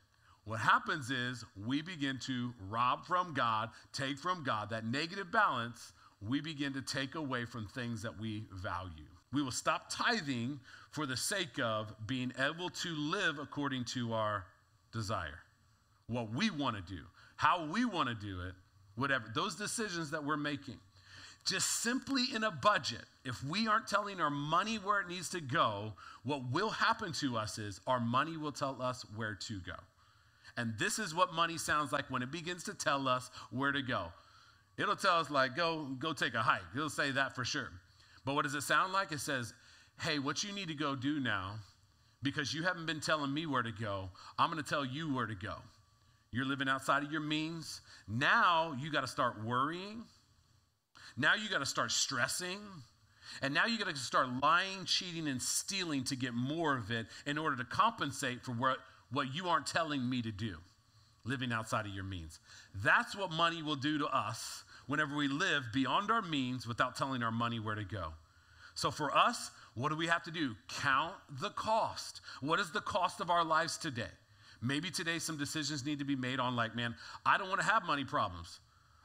[0.46, 4.70] what happens is we begin to rob from God, take from God.
[4.72, 5.94] That negative balance,
[6.28, 9.06] we begin to take away from things that we value.
[9.32, 10.60] We will stop tithing
[10.90, 14.46] for the sake of being able to live according to our
[14.92, 15.40] desire,
[16.12, 17.02] what we want to do,
[17.36, 18.54] how we want to do it,
[18.95, 19.26] whatever.
[19.34, 20.78] Those decisions that we're making.
[21.43, 25.41] Just simply in a budget, if we aren't telling our money where it needs to
[25.41, 25.93] go,
[26.24, 29.74] what will happen to us is our money will tell us where to go.
[30.56, 33.82] And this is what money sounds like when it begins to tell us where to
[33.82, 34.08] go.
[34.78, 36.62] It'll tell us like go go take a hike.
[36.76, 37.69] It'll say that for sure.
[38.24, 39.12] But what does it sound like?
[39.12, 39.54] It says,
[40.00, 41.56] "Hey, what you need to go do now
[42.24, 44.10] because you haven't been telling me where to go.
[44.38, 45.56] I'm going to tell you where to go.
[46.32, 47.82] You're living outside of your means.
[48.08, 50.04] Now you got to start worrying.
[51.17, 52.60] Now you got to start stressing.
[53.41, 57.08] And now you got to start lying, cheating, and stealing to get more of it
[57.26, 58.78] in order to compensate for what
[59.12, 60.56] what you aren't telling me to do,
[61.26, 62.39] living outside of your means.
[62.76, 67.22] That's what money will do to us whenever we live beyond our means without telling
[67.22, 68.13] our money where to go.
[68.74, 70.56] So for us, what do we have to do?
[70.82, 72.22] Count the cost.
[72.39, 74.12] What is the cost of our lives today?
[74.62, 76.95] Maybe today some decisions need to be made on, like, man,
[77.26, 78.60] I don't want to have money problems.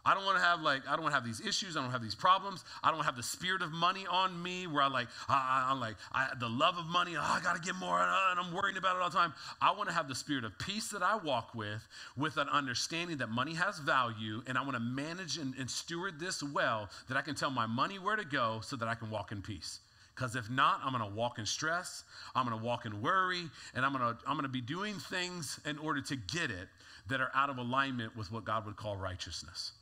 [0.07, 1.77] I don't want to have like I don't want to have these issues.
[1.77, 2.64] I don't have these problems.
[2.85, 5.97] I don't have the spirit of money on me where I like I, am like
[6.12, 7.16] I, the love of money.
[7.16, 9.35] Oh, I got to get more, uh, and I'm worrying about it all the time.
[9.61, 11.85] I want to have the spirit of peace that I walk with,
[12.16, 16.21] with an understanding that money has value, and I want to manage and, and steward
[16.21, 19.11] this well that I can tell my money where to go so that I can
[19.11, 19.81] walk in peace.
[20.16, 23.42] Because if not, I'm going to walk in stress, I'm going to walk in worry,
[23.74, 26.68] and I'm going to I'm going to be doing things in order to get it
[27.09, 29.72] that are out of alignment with what God would call righteousness.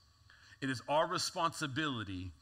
[0.60, 2.32] It is our responsibility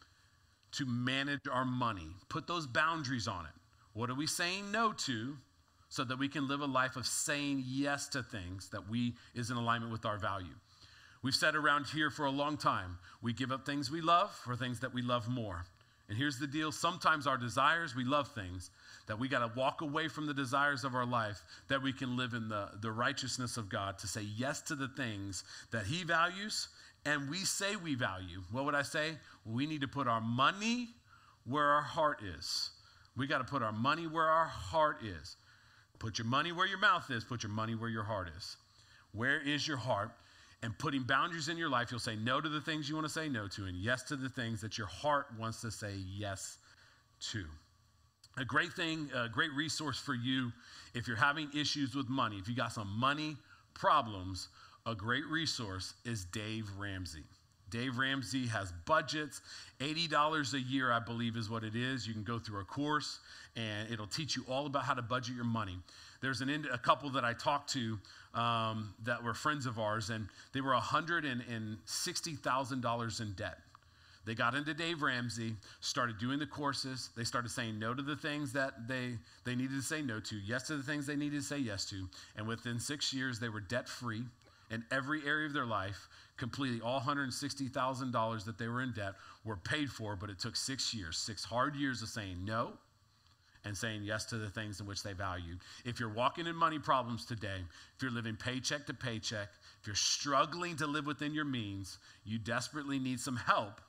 [0.72, 3.52] to manage our money, put those boundaries on it.
[3.92, 5.36] What are we saying no to
[5.90, 9.50] so that we can live a life of saying yes to things that we is
[9.50, 10.54] in alignment with our value?
[11.22, 14.56] We've said around here for a long time, we give up things we love for
[14.56, 15.66] things that we love more.
[16.08, 18.70] And here's the deal sometimes our desires, we love things,
[19.06, 22.16] that we got to walk away from the desires of our life that we can
[22.16, 26.04] live in the, the righteousness of God to say yes to the things that He
[26.04, 26.68] values
[27.04, 29.16] and we say we value, what would I say?
[29.44, 30.88] We need to put our money
[31.44, 32.70] where our heart is.
[33.16, 35.36] We got to put our money where our heart is.
[35.98, 38.56] Put your money where your mouth is, put your money where your heart is.
[39.12, 40.12] Where is your heart?
[40.62, 43.12] And putting boundaries in your life, you'll say no to the things you want to
[43.12, 46.58] say no to, and yes to the things that your heart wants to say yes
[47.32, 47.44] to.
[48.38, 50.52] A great thing, a great resource for you
[50.94, 53.36] if you're having issues with money, if you got some money
[53.74, 54.48] problems,
[54.86, 57.24] a great resource is Dave Ramsey.
[57.70, 59.40] Dave Ramsey has budgets,
[59.80, 62.06] $80 a year, I believe, is what it is.
[62.06, 63.18] You can go through a course
[63.56, 65.78] and it'll teach you all about how to budget your money.
[66.20, 67.98] There's an, a couple that I talked to
[68.34, 73.58] um, that were friends of ours, and they were $160,000 in debt.
[74.24, 77.10] They got into Dave Ramsey, started doing the courses.
[77.16, 80.36] They started saying no to the things that they, they needed to say no to,
[80.36, 82.08] yes to the things they needed to say yes to.
[82.36, 84.22] And within six years, they were debt free
[84.70, 89.14] in every area of their life, completely all $160,000 that they were in debt
[89.44, 92.74] were paid for, but it took six years, six hard years of saying no
[93.64, 95.56] and saying yes to the things in which they value.
[95.84, 97.60] If you're walking in money problems today,
[97.96, 99.48] if you're living paycheck to paycheck,
[99.80, 103.80] if you're struggling to live within your means, you desperately need some help.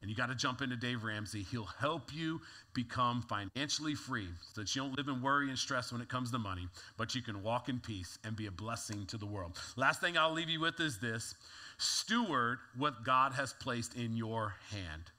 [0.00, 1.42] And you got to jump into Dave Ramsey.
[1.50, 2.40] He'll help you
[2.72, 6.30] become financially free so that you don't live in worry and stress when it comes
[6.30, 9.58] to money, but you can walk in peace and be a blessing to the world.
[9.76, 11.34] Last thing I'll leave you with is this
[11.76, 15.10] steward what God has placed in your hand.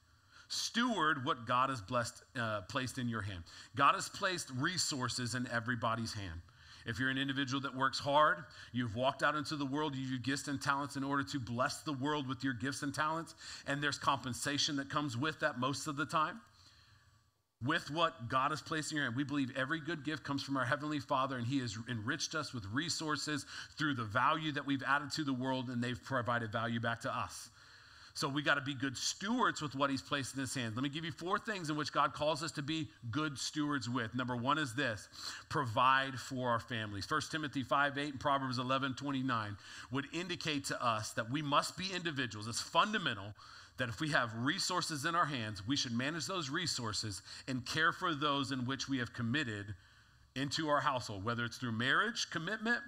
[0.51, 3.41] Steward what God has blessed, uh, placed in your hand.
[3.77, 6.41] God has placed resources in everybody's hand.
[6.85, 10.19] If you're an individual that works hard, you've walked out into the world, you use
[10.19, 13.33] gifts and talents in order to bless the world with your gifts and talents,
[13.65, 16.41] and there's compensation that comes with that most of the time.
[17.63, 20.57] With what God has placed in your hand, we believe every good gift comes from
[20.57, 23.45] our Heavenly Father, and He has enriched us with resources
[23.77, 27.15] through the value that we've added to the world, and they've provided value back to
[27.15, 27.51] us.
[28.13, 30.75] So we got to be good stewards with what he's placed in his hands.
[30.75, 33.89] Let me give you four things in which God calls us to be good stewards
[33.89, 34.13] with.
[34.13, 35.07] Number one is this
[35.49, 37.09] provide for our families.
[37.09, 39.57] 1 Timothy 5 8 and Proverbs 11 29
[39.91, 42.47] would indicate to us that we must be individuals.
[42.47, 43.33] It's fundamental
[43.77, 47.91] that if we have resources in our hands, we should manage those resources and care
[47.91, 49.73] for those in which we have committed
[50.35, 52.79] into our household, whether it's through marriage commitment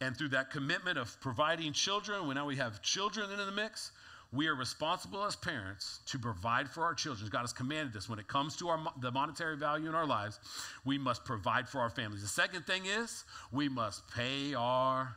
[0.00, 2.26] and through that commitment of providing children.
[2.26, 3.92] When now we have children in the mix,
[4.32, 7.28] we are responsible as parents to provide for our children.
[7.30, 8.08] God has commanded this.
[8.08, 10.40] When it comes to our, the monetary value in our lives,
[10.84, 12.22] we must provide for our families.
[12.22, 15.16] The second thing is we must pay our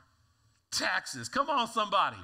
[0.71, 1.29] taxes.
[1.29, 2.17] Come on, somebody.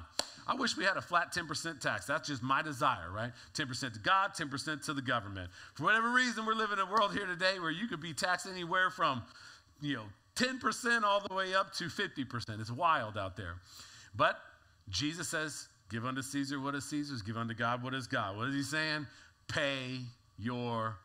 [0.46, 2.04] I wish we had a flat 10% tax.
[2.04, 3.32] That's just my desire, right?
[3.54, 5.50] 10% to God, 10% to the government.
[5.74, 8.46] For whatever reason, we're living in a world here today where you could be taxed
[8.46, 9.22] anywhere from,
[9.80, 10.04] you know,
[10.36, 12.60] 10% all the way up to 50%.
[12.60, 13.54] It's wild out there.
[14.14, 14.36] But
[14.90, 18.38] Jesus says Give unto Caesar what is Caesar's, give unto God what is God.
[18.38, 19.06] What is he saying?
[19.46, 19.98] Pay
[20.38, 20.96] your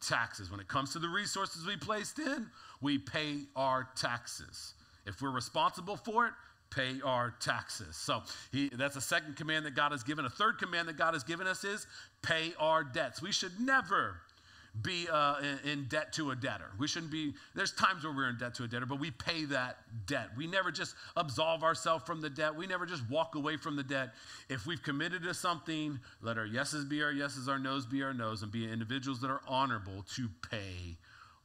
[0.00, 0.50] taxes.
[0.50, 2.46] When it comes to the resources we placed in,
[2.80, 4.72] we pay our taxes.
[5.04, 6.32] If we're responsible for it,
[6.70, 7.96] pay our taxes.
[7.96, 10.24] So he, that's a second command that God has given.
[10.24, 11.86] A third command that God has given us is
[12.22, 13.20] pay our debts.
[13.20, 14.22] We should never
[14.82, 16.70] be uh, in, debt to a debtor.
[16.78, 19.44] We shouldn't be, there's times where we're in debt to a debtor, but we pay
[19.46, 20.28] that debt.
[20.36, 22.54] We never just absolve ourselves from the debt.
[22.54, 24.10] We never just walk away from the debt.
[24.48, 28.14] If we've committed to something, let our yeses be our yeses, our noes be our
[28.14, 30.96] noes, and be individuals that are honorable to pay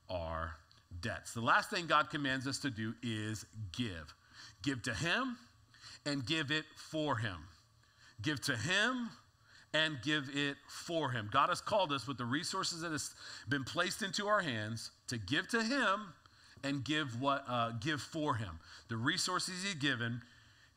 [0.09, 0.55] our
[1.01, 1.33] debts.
[1.33, 4.13] The last thing God commands us to do is give.
[4.61, 5.38] Give to Him
[6.05, 7.38] and give it for Him.
[8.21, 9.09] Give to Him
[9.75, 11.29] and give it for him.
[11.31, 13.13] God has called us with the resources that has
[13.49, 16.13] been placed into our hands to give to him
[16.63, 18.59] and give what uh, give for him.
[18.88, 20.21] The resources he's given.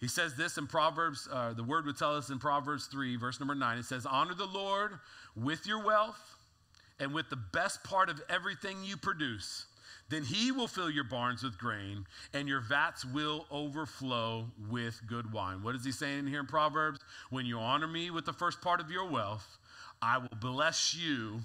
[0.01, 3.41] He says this in Proverbs, uh, the word would tell us in Proverbs 3, verse
[3.41, 3.79] number 9.
[3.79, 4.93] It says, Honor the Lord
[5.37, 6.37] with your wealth
[7.01, 9.67] and with the best part of everything you produce
[10.11, 15.33] then he will fill your barns with grain, and your vats will overflow with good
[15.33, 15.63] wine.
[15.63, 17.01] What is he saying here in Proverbs?
[17.31, 19.59] When you honor me with the first part of your wealth,
[20.01, 21.41] I will bless you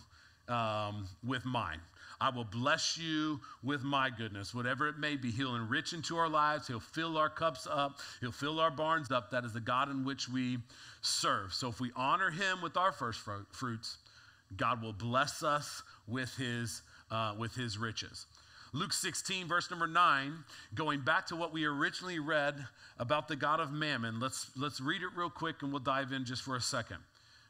[0.48, 1.80] um, with mine.
[2.22, 5.30] I will bless you with my goodness, whatever it may be.
[5.30, 6.68] He'll enrich into our lives.
[6.68, 8.00] He'll fill our cups up.
[8.22, 9.30] He'll fill our barns up.
[9.32, 10.60] That is the God in which we
[11.02, 11.54] serve.
[11.54, 13.20] So if we honor him with our first
[13.52, 13.98] fruits,
[14.56, 18.28] God will bless us with his, uh, with his riches.
[18.76, 20.34] Luke 16, verse number 9,
[20.74, 22.56] going back to what we originally read
[22.98, 24.20] about the God of mammon.
[24.20, 26.98] Let's, let's read it real quick and we'll dive in just for a second.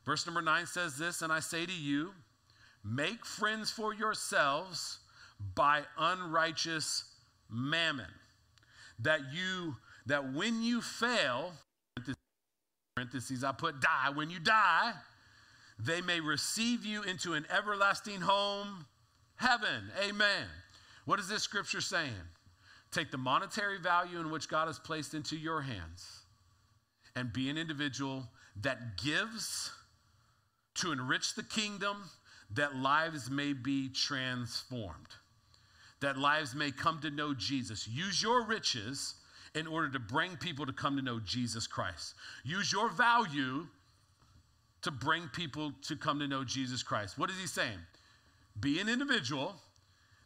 [0.06, 2.12] Verse number 9 says this And I say to you,
[2.84, 5.00] make friends for yourselves
[5.56, 7.06] by unrighteous
[7.50, 8.12] mammon,
[9.00, 11.54] that you that when you fail,
[12.98, 14.92] parentheses I put die, when you die,
[15.80, 18.86] they may receive you into an everlasting home,
[19.38, 19.92] heaven.
[20.06, 20.48] Amen.
[21.06, 22.14] What is this scripture saying?
[22.92, 26.22] Take the monetary value in which God has placed into your hands
[27.16, 28.30] and be an individual
[28.62, 29.72] that gives
[30.76, 31.98] to enrich the kingdom
[32.54, 35.08] that lives may be transformed,
[36.02, 37.88] that lives may come to know Jesus.
[37.88, 39.16] Use your riches
[39.56, 42.16] in order to bring people to come to know Jesus Christ.
[42.44, 43.68] Use your value
[44.82, 47.18] to bring people to come to know Jesus Christ.
[47.18, 47.80] What is he saying?
[48.60, 49.56] Be an individual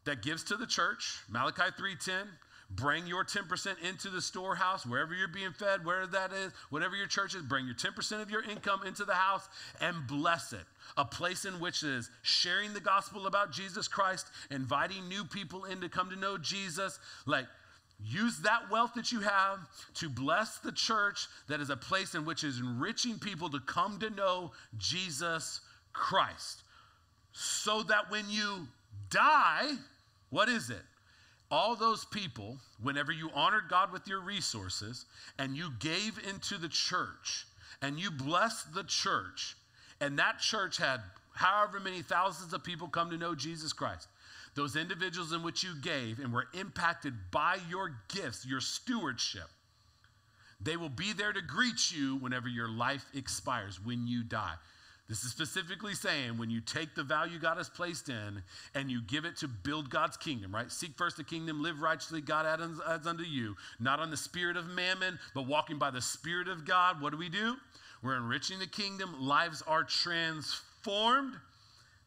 [0.07, 2.27] that gives to the church, Malachi 3:10,
[2.71, 7.07] bring your 10% into the storehouse, wherever you're being fed, wherever that is, whatever your
[7.07, 9.47] church is, bring your 10% of your income into the house
[9.79, 10.65] and bless it.
[10.97, 15.79] A place in which is sharing the gospel about Jesus Christ, inviting new people in
[15.81, 16.99] to come to know Jesus.
[17.25, 17.47] Like,
[18.03, 19.59] use that wealth that you have
[19.95, 23.99] to bless the church that is a place in which is enriching people to come
[23.99, 25.61] to know Jesus
[25.93, 26.63] Christ.
[27.31, 28.67] So that when you
[29.09, 29.71] die,
[30.29, 30.83] what is it?
[31.49, 35.05] All those people, whenever you honored God with your resources
[35.39, 37.45] and you gave into the church
[37.81, 39.55] and you blessed the church,
[40.01, 41.01] and that church had
[41.33, 44.07] however many thousands of people come to know Jesus Christ,
[44.55, 49.47] those individuals in which you gave and were impacted by your gifts, your stewardship,
[50.59, 54.55] they will be there to greet you whenever your life expires, when you die.
[55.09, 58.43] This is specifically saying when you take the value God has placed in
[58.75, 60.69] and you give it to build God's kingdom, right?
[60.69, 64.67] Seek first the kingdom, live righteously, God adds, unto you, not on the spirit of
[64.67, 67.01] mammon, but walking by the spirit of God.
[67.01, 67.55] What do we do?
[68.03, 71.35] We're enriching the kingdom, lives are transformed.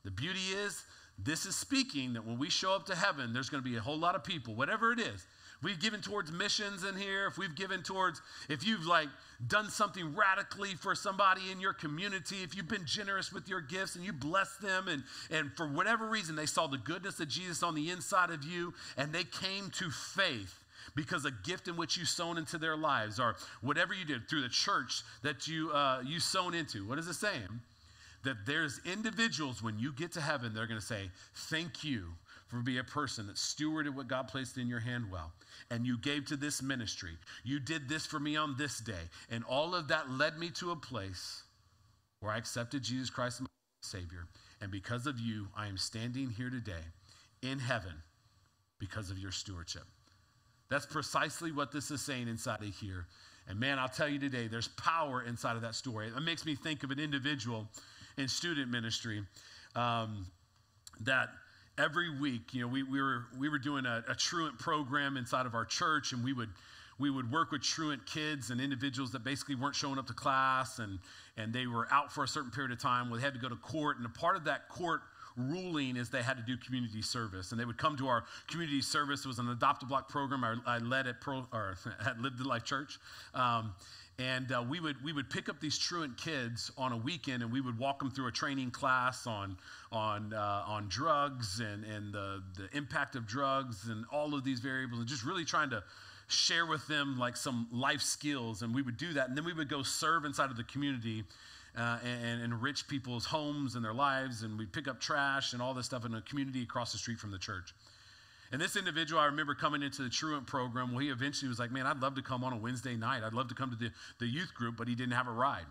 [0.04, 0.84] The beauty is,
[1.18, 3.80] this is speaking that when we show up to heaven, there's going to be a
[3.80, 5.26] whole lot of people, whatever it is,
[5.62, 9.08] we've given towards missions in here, if we've given towards, if you've like
[9.46, 13.96] done something radically for somebody in your community, if you've been generous with your gifts
[13.96, 17.62] and you bless them, and, and for whatever reason they saw the goodness of Jesus
[17.62, 20.60] on the inside of you and they came to faith
[20.94, 24.42] because a gift in which you sown into their lives or whatever you did through
[24.42, 26.86] the church that you uh, you sown into.
[26.86, 27.60] What is it saying?
[28.24, 32.04] That there's individuals when you get to heaven they're going to say thank you
[32.50, 35.32] for being a person that stewarded what god placed in your hand well
[35.70, 37.12] and you gave to this ministry.
[37.44, 39.08] You did this for me on this day.
[39.30, 41.44] And all of that led me to a place
[42.20, 43.46] where I accepted Jesus Christ as my
[43.82, 44.26] Savior.
[44.60, 46.84] And because of you, I am standing here today
[47.42, 47.94] in heaven
[48.78, 49.84] because of your stewardship.
[50.68, 53.06] That's precisely what this is saying inside of here.
[53.48, 56.08] And man, I'll tell you today, there's power inside of that story.
[56.08, 57.68] It makes me think of an individual
[58.16, 59.24] in student ministry
[59.74, 60.26] um,
[61.00, 61.30] that
[61.80, 65.46] every week, you know, we, we, were, we were doing a, a truant program inside
[65.46, 66.50] of our church, and we would,
[66.98, 70.78] we would work with truant kids and individuals that basically weren't showing up to class
[70.78, 70.98] and,
[71.38, 73.48] and they were out for a certain period of time where they had to go
[73.48, 73.96] to court.
[73.96, 75.00] And a part of that court
[75.36, 77.52] ruling is they had to do community service.
[77.52, 79.24] And they would come to our community service.
[79.24, 82.36] It was an adopt a block program I, I led at Pro, or at Live
[82.36, 82.98] the Life Church.
[83.32, 83.72] Um,
[84.20, 87.50] and uh, we, would, we would pick up these truant kids on a weekend and
[87.50, 89.56] we would walk them through a training class on,
[89.90, 94.60] on, uh, on drugs and, and the, the impact of drugs and all of these
[94.60, 95.82] variables and just really trying to
[96.28, 98.60] share with them like some life skills.
[98.60, 99.28] And we would do that.
[99.28, 101.24] And then we would go serve inside of the community
[101.78, 104.42] uh, and, and, enrich people's homes and their lives.
[104.42, 107.18] And we'd pick up trash and all this stuff in a community across the street
[107.18, 107.72] from the church.
[108.52, 110.90] And this individual, I remember coming into the Truant program.
[110.90, 113.22] Well, he eventually was like, Man, I'd love to come on a Wednesday night.
[113.24, 115.66] I'd love to come to the, the youth group, but he didn't have a ride.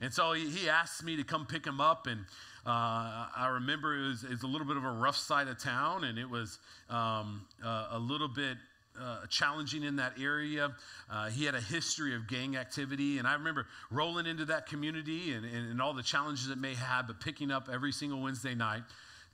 [0.00, 2.06] And so he, he asked me to come pick him up.
[2.06, 2.20] And
[2.66, 5.58] uh, I remember it was, it was, a little bit of a rough side of
[5.58, 8.56] town, and it was um, uh, a little bit
[8.98, 10.74] uh, challenging in that area.
[11.10, 15.32] Uh, he had a history of gang activity, and I remember rolling into that community
[15.32, 18.54] and, and, and all the challenges it may have, but picking up every single Wednesday
[18.54, 18.82] night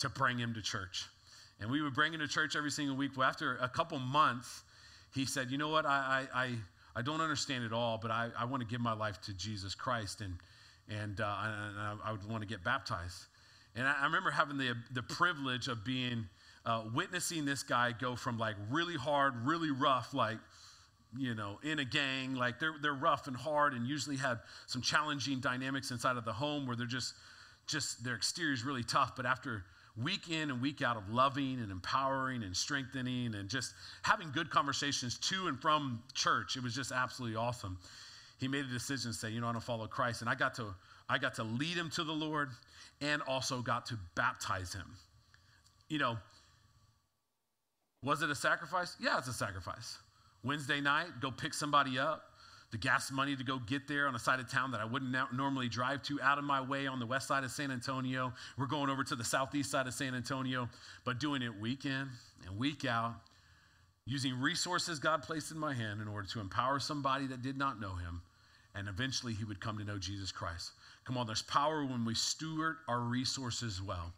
[0.01, 1.07] to bring him to church.
[1.61, 3.13] And we would bring him to church every single week.
[3.17, 4.63] Well, after a couple months,
[5.15, 5.87] he said, You know what?
[5.87, 6.51] I, I, I,
[6.97, 9.75] I don't understand it all, but I, I want to give my life to Jesus
[9.75, 10.35] Christ and,
[10.89, 13.27] and, uh, and I, I, would want to get baptized.
[13.75, 16.27] And I, I remember having the, the privilege of being,
[16.67, 20.39] uh, witnessing this guy go from like really hard, really rough, like,
[21.17, 24.83] you know, in a gang, like they're, they're rough and hard and usually have some
[24.83, 27.15] challenging dynamics inside of the home where they're just,
[27.67, 29.15] just their exterior is really tough.
[29.17, 29.65] But after
[30.03, 33.73] week in and week out of loving and empowering and strengthening and just
[34.03, 36.57] having good conversations to and from church.
[36.57, 37.79] It was just absolutely awesome.
[38.39, 40.21] He made a decision to say, you know, I want to follow Christ.
[40.21, 40.75] And I got to,
[41.09, 42.51] I got to lead him to the Lord
[43.01, 44.87] and also got to baptize him.
[45.89, 46.19] You know,
[48.03, 48.97] was it a sacrifice?
[49.01, 49.99] Yeah, it's a sacrifice.
[50.45, 52.36] Wednesday night, go pick somebody up
[52.73, 55.15] the gas money to go get there on a side of town that I wouldn't
[55.33, 58.33] normally drive to out of my way on the west side of San Antonio.
[58.59, 60.69] We're going over to the southeast side of San Antonio,
[61.05, 62.09] but doing it week in
[62.47, 63.15] and week out,
[64.05, 67.81] using resources God placed in my hand in order to empower somebody that did not
[67.81, 68.21] know him,
[68.75, 70.73] and eventually he would come to know Jesus Christ.
[71.05, 74.13] Come on, there's power when we steward our resources well,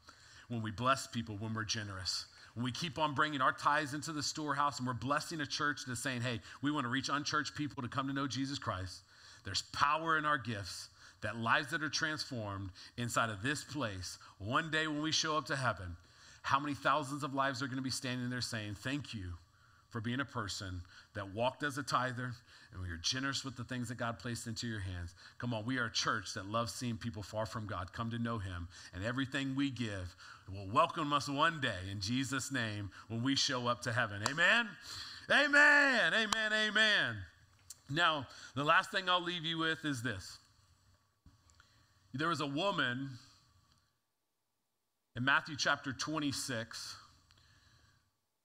[0.49, 2.27] when we bless people, when we're generous.
[2.59, 5.83] When we keep on bringing our tithes into the storehouse and we're blessing a church
[5.87, 9.03] that's saying, hey, we want to reach unchurched people to come to know Jesus Christ,
[9.45, 10.89] there's power in our gifts
[11.21, 14.19] that lives that are transformed inside of this place.
[14.41, 15.95] One day when we show up to heaven,
[16.43, 19.35] how many thousands of lives are going to be standing there saying, Thank you
[19.91, 20.83] for being a person
[21.15, 22.33] that walked as a tither
[22.73, 25.15] and we are generous with the things that God placed into your hands.
[25.39, 28.19] Come on, we are a church that loves seeing people far from God come to
[28.19, 30.15] know Him, and everything we give
[30.53, 34.23] will welcome us one day in Jesus' name when we show up to heaven.
[34.29, 34.69] Amen.
[35.31, 37.17] Amen, amen, amen.
[37.91, 40.39] Now, the last thing I'll leave you with is this.
[42.13, 43.11] There was a woman
[45.17, 46.97] in Matthew chapter 26,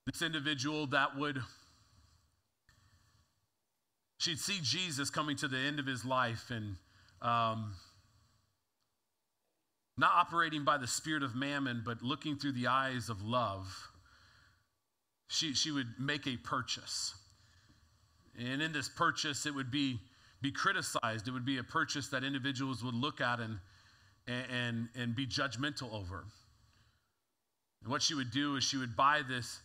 [0.05, 1.41] this individual that would,
[4.17, 6.75] she'd see Jesus coming to the end of his life and
[7.21, 7.73] um,
[9.97, 13.89] not operating by the spirit of mammon, but looking through the eyes of love.
[15.29, 17.15] She, she would make a purchase.
[18.37, 19.99] And in this purchase, it would be,
[20.41, 21.27] be criticized.
[21.27, 23.59] It would be a purchase that individuals would look at and,
[24.27, 26.25] and, and be judgmental over.
[27.83, 29.59] And what she would do is she would buy this,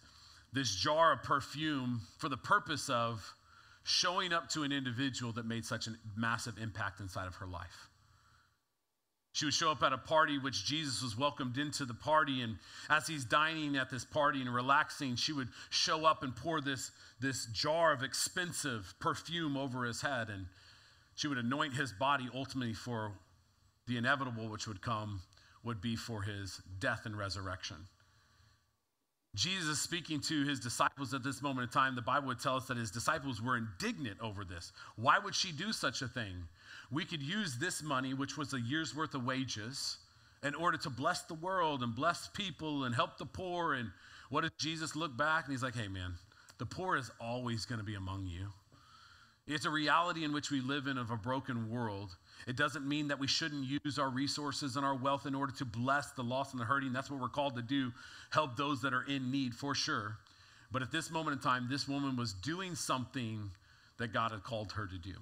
[0.52, 3.34] this jar of perfume for the purpose of
[3.84, 7.88] showing up to an individual that made such a massive impact inside of her life.
[9.32, 12.42] She would show up at a party which Jesus was welcomed into the party.
[12.42, 12.56] And
[12.90, 16.90] as he's dining at this party and relaxing, she would show up and pour this,
[17.20, 20.28] this jar of expensive perfume over his head.
[20.28, 20.46] And
[21.14, 23.12] she would anoint his body ultimately for
[23.86, 25.20] the inevitable, which would come,
[25.62, 27.76] would be for his death and resurrection.
[29.34, 32.66] Jesus speaking to his disciples at this moment in time, the Bible would tell us
[32.66, 34.72] that his disciples were indignant over this.
[34.96, 36.34] Why would she do such a thing?
[36.90, 39.98] We could use this money, which was a year's worth of wages,
[40.42, 43.74] in order to bless the world and bless people and help the poor.
[43.74, 43.90] And
[44.30, 46.14] what does Jesus look back and he's like, hey, man,
[46.58, 48.48] the poor is always going to be among you.
[49.46, 52.16] It's a reality in which we live in of a broken world.
[52.46, 55.64] It doesn't mean that we shouldn't use our resources and our wealth in order to
[55.64, 56.92] bless the lost and the hurting.
[56.92, 57.92] That's what we're called to do,
[58.30, 60.16] help those that are in need for sure.
[60.70, 63.50] But at this moment in time, this woman was doing something
[63.98, 65.14] that God had called her to do.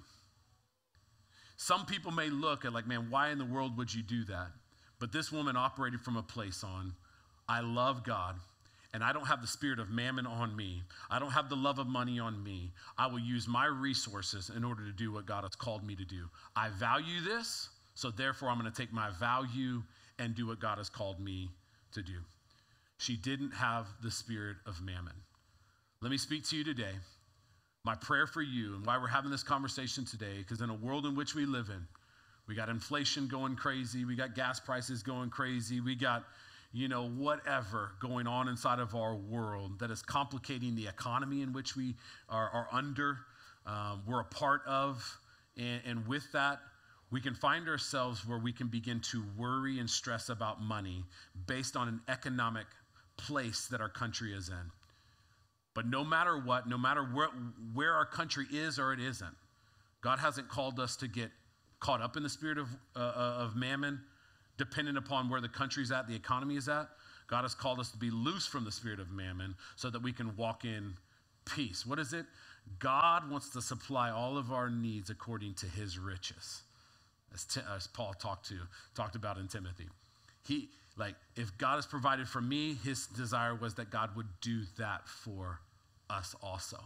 [1.57, 4.49] Some people may look at, like, man, why in the world would you do that?
[4.99, 6.93] But this woman operated from a place on,
[7.49, 8.35] I love God
[8.93, 10.83] and I don't have the spirit of mammon on me.
[11.09, 12.71] I don't have the love of money on me.
[12.97, 16.05] I will use my resources in order to do what God has called me to
[16.05, 16.29] do.
[16.55, 19.83] I value this, so therefore I'm going to take my value
[20.19, 21.49] and do what God has called me
[21.93, 22.19] to do.
[22.97, 25.13] She didn't have the spirit of mammon.
[26.01, 26.93] Let me speak to you today.
[27.83, 31.05] My prayer for you and why we're having this conversation today, because in a world
[31.05, 31.87] in which we live in,
[32.47, 36.23] we got inflation going crazy, we got gas prices going crazy, we got
[36.73, 41.53] you know, whatever going on inside of our world that is complicating the economy in
[41.53, 41.95] which we
[42.29, 43.19] are, are under,
[43.65, 45.19] um, we're a part of.
[45.57, 46.59] And, and with that,
[47.09, 51.05] we can find ourselves where we can begin to worry and stress about money
[51.47, 52.65] based on an economic
[53.15, 54.71] place that our country is in.
[55.73, 57.29] But no matter what, no matter where,
[57.73, 59.35] where our country is or it isn't,
[60.01, 61.31] God hasn't called us to get
[61.79, 64.01] caught up in the spirit of, uh, uh of mammon
[64.57, 66.89] dependent upon where the country's at, the economy is at.
[67.27, 70.13] God has called us to be loose from the spirit of mammon so that we
[70.13, 70.93] can walk in
[71.45, 71.85] peace.
[71.85, 72.25] What is it?
[72.79, 76.63] God wants to supply all of our needs according to his riches.
[77.33, 77.45] As,
[77.75, 78.55] as Paul talked to
[78.95, 79.87] talked about in Timothy.
[80.45, 84.61] He like if God has provided for me, his desire was that God would do
[84.77, 85.59] that for
[86.09, 86.77] us also.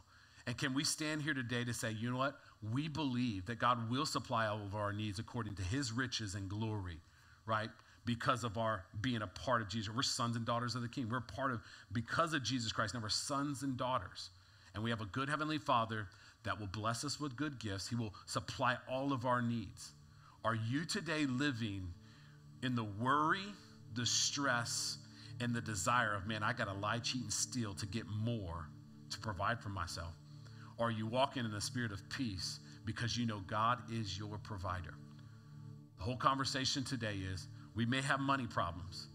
[0.48, 2.40] And can we stand here today to say, you know what?
[2.74, 6.50] We believe that God will supply all of our needs according to his riches and
[6.50, 6.98] glory
[7.46, 7.70] right?
[8.06, 9.94] Because of our being a part of Jesus.
[9.94, 11.10] We're sons and daughters of the King.
[11.10, 11.62] We're part of,
[11.92, 14.30] because of Jesus Christ, now we're sons and daughters.
[14.74, 16.08] And we have a good Heavenly Father
[16.44, 17.88] that will bless us with good gifts.
[17.88, 19.92] He will supply all of our needs.
[20.44, 21.88] Are you today living
[22.64, 23.46] in the worry,
[23.96, 24.98] the stress,
[25.40, 28.68] and the desire of, man, I got to lie, cheat, and steal to get more
[29.10, 30.14] to provide for myself?
[30.78, 34.38] Or are you walking in a spirit of peace because you know God is your
[34.40, 34.94] provider?
[36.02, 39.06] The whole conversation today is we may have money problems,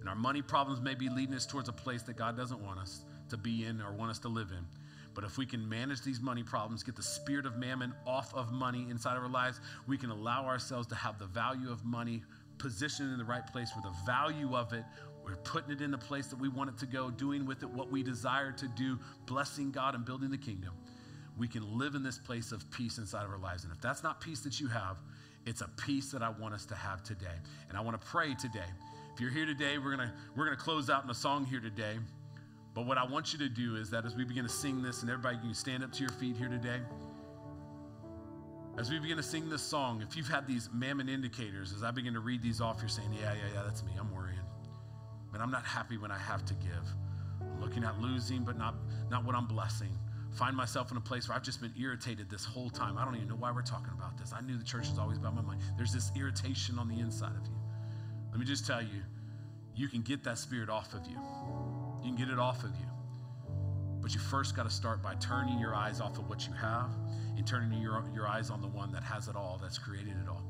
[0.00, 2.80] and our money problems may be leading us towards a place that God doesn't want
[2.80, 4.66] us to be in or want us to live in.
[5.14, 8.50] But if we can manage these money problems, get the spirit of mammon off of
[8.50, 12.24] money inside of our lives, we can allow ourselves to have the value of money
[12.58, 14.82] positioned in the right place where the value of it,
[15.24, 17.70] we're putting it in the place that we want it to go, doing with it
[17.70, 20.74] what we desire to do, blessing God and building the kingdom.
[21.38, 23.62] We can live in this place of peace inside of our lives.
[23.62, 24.96] And if that's not peace that you have,
[25.46, 27.26] it's a peace that I want us to have today.
[27.68, 28.60] And I want to pray today.
[29.14, 31.44] If you're here today, we're going to we're going to close out in a song
[31.44, 31.98] here today.
[32.74, 35.02] But what I want you to do is that as we begin to sing this,
[35.02, 36.80] and everybody can stand up to your feet here today.
[38.78, 41.90] As we begin to sing this song, if you've had these mammon indicators, as I
[41.90, 43.92] begin to read these off, you're saying, Yeah, yeah, yeah, that's me.
[43.98, 44.38] I'm worrying.
[45.30, 46.86] But I'm not happy when I have to give.
[47.40, 48.74] I'm looking at losing, but not,
[49.10, 49.90] not what I'm blessing
[50.32, 52.96] find myself in a place where I've just been irritated this whole time.
[52.96, 54.32] I don't even know why we're talking about this.
[54.32, 55.60] I knew the church was always about my money.
[55.76, 57.56] There's this irritation on the inside of you.
[58.30, 59.02] Let me just tell you,
[59.74, 61.18] you can get that spirit off of you.
[62.02, 62.86] You can get it off of you.
[64.00, 66.90] But you first got to start by turning your eyes off of what you have
[67.36, 70.28] and turning your, your eyes on the one that has it all, that's created it
[70.28, 70.42] all.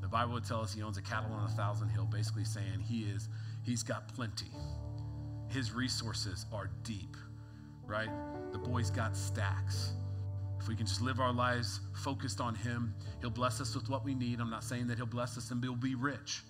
[0.00, 2.80] The Bible would tell us he owns a cattle on a thousand hill, basically saying
[2.80, 3.28] he is,
[3.62, 4.50] he's got plenty.
[5.48, 7.16] His resources are deep,
[7.86, 8.10] right?
[8.52, 9.92] The boy's got stacks.
[10.60, 14.04] If we can just live our lives focused on him, he'll bless us with what
[14.04, 14.40] we need.
[14.40, 16.42] I'm not saying that he'll bless us and we'll be rich.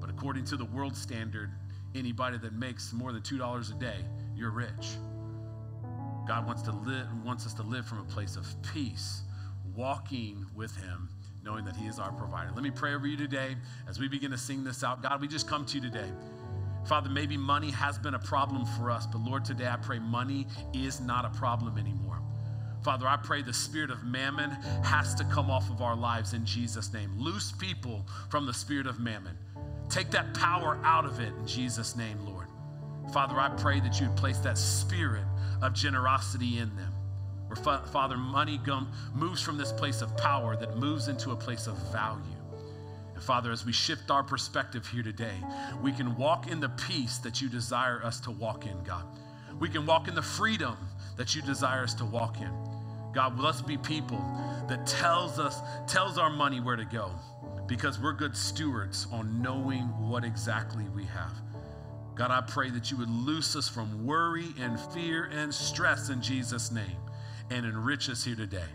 [0.00, 1.50] But according to the world standard,
[1.94, 4.04] anybody that makes more than $2 a day,
[4.36, 4.96] you're rich.
[6.26, 9.22] God wants to wants us to live from a place of peace,
[9.74, 11.08] walking with him,
[11.42, 12.52] knowing that he is our provider.
[12.54, 13.56] Let me pray over you today
[13.88, 15.02] as we begin to sing this out.
[15.02, 16.08] God, we just come to you today.
[16.86, 20.46] Father, maybe money has been a problem for us, but Lord, today I pray money
[20.72, 22.20] is not a problem anymore.
[22.82, 24.50] Father, I pray the spirit of mammon
[24.82, 27.12] has to come off of our lives in Jesus' name.
[27.18, 29.36] Loose people from the spirit of mammon.
[29.90, 32.46] Take that power out of it in Jesus' name, Lord.
[33.12, 35.26] Father, I pray that you would place that spirit
[35.62, 36.92] of generosity in them.
[37.48, 38.58] Where, Father, money
[39.12, 42.22] moves from this place of power that moves into a place of value.
[43.20, 45.34] And Father, as we shift our perspective here today,
[45.82, 49.04] we can walk in the peace that you desire us to walk in, God.
[49.58, 50.74] We can walk in the freedom
[51.18, 52.50] that you desire us to walk in.
[53.12, 54.16] God, let's be people
[54.68, 57.10] that tells us, tells our money where to go
[57.66, 61.34] because we're good stewards on knowing what exactly we have.
[62.14, 66.22] God, I pray that you would loose us from worry and fear and stress in
[66.22, 66.96] Jesus' name
[67.50, 68.70] and enrich us here today.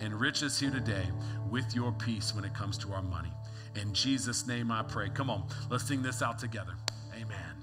[0.00, 1.04] Enrich us here today
[1.50, 3.28] with your peace when it comes to our money.
[3.76, 5.08] In Jesus' name I pray.
[5.08, 6.74] Come on, let's sing this out together.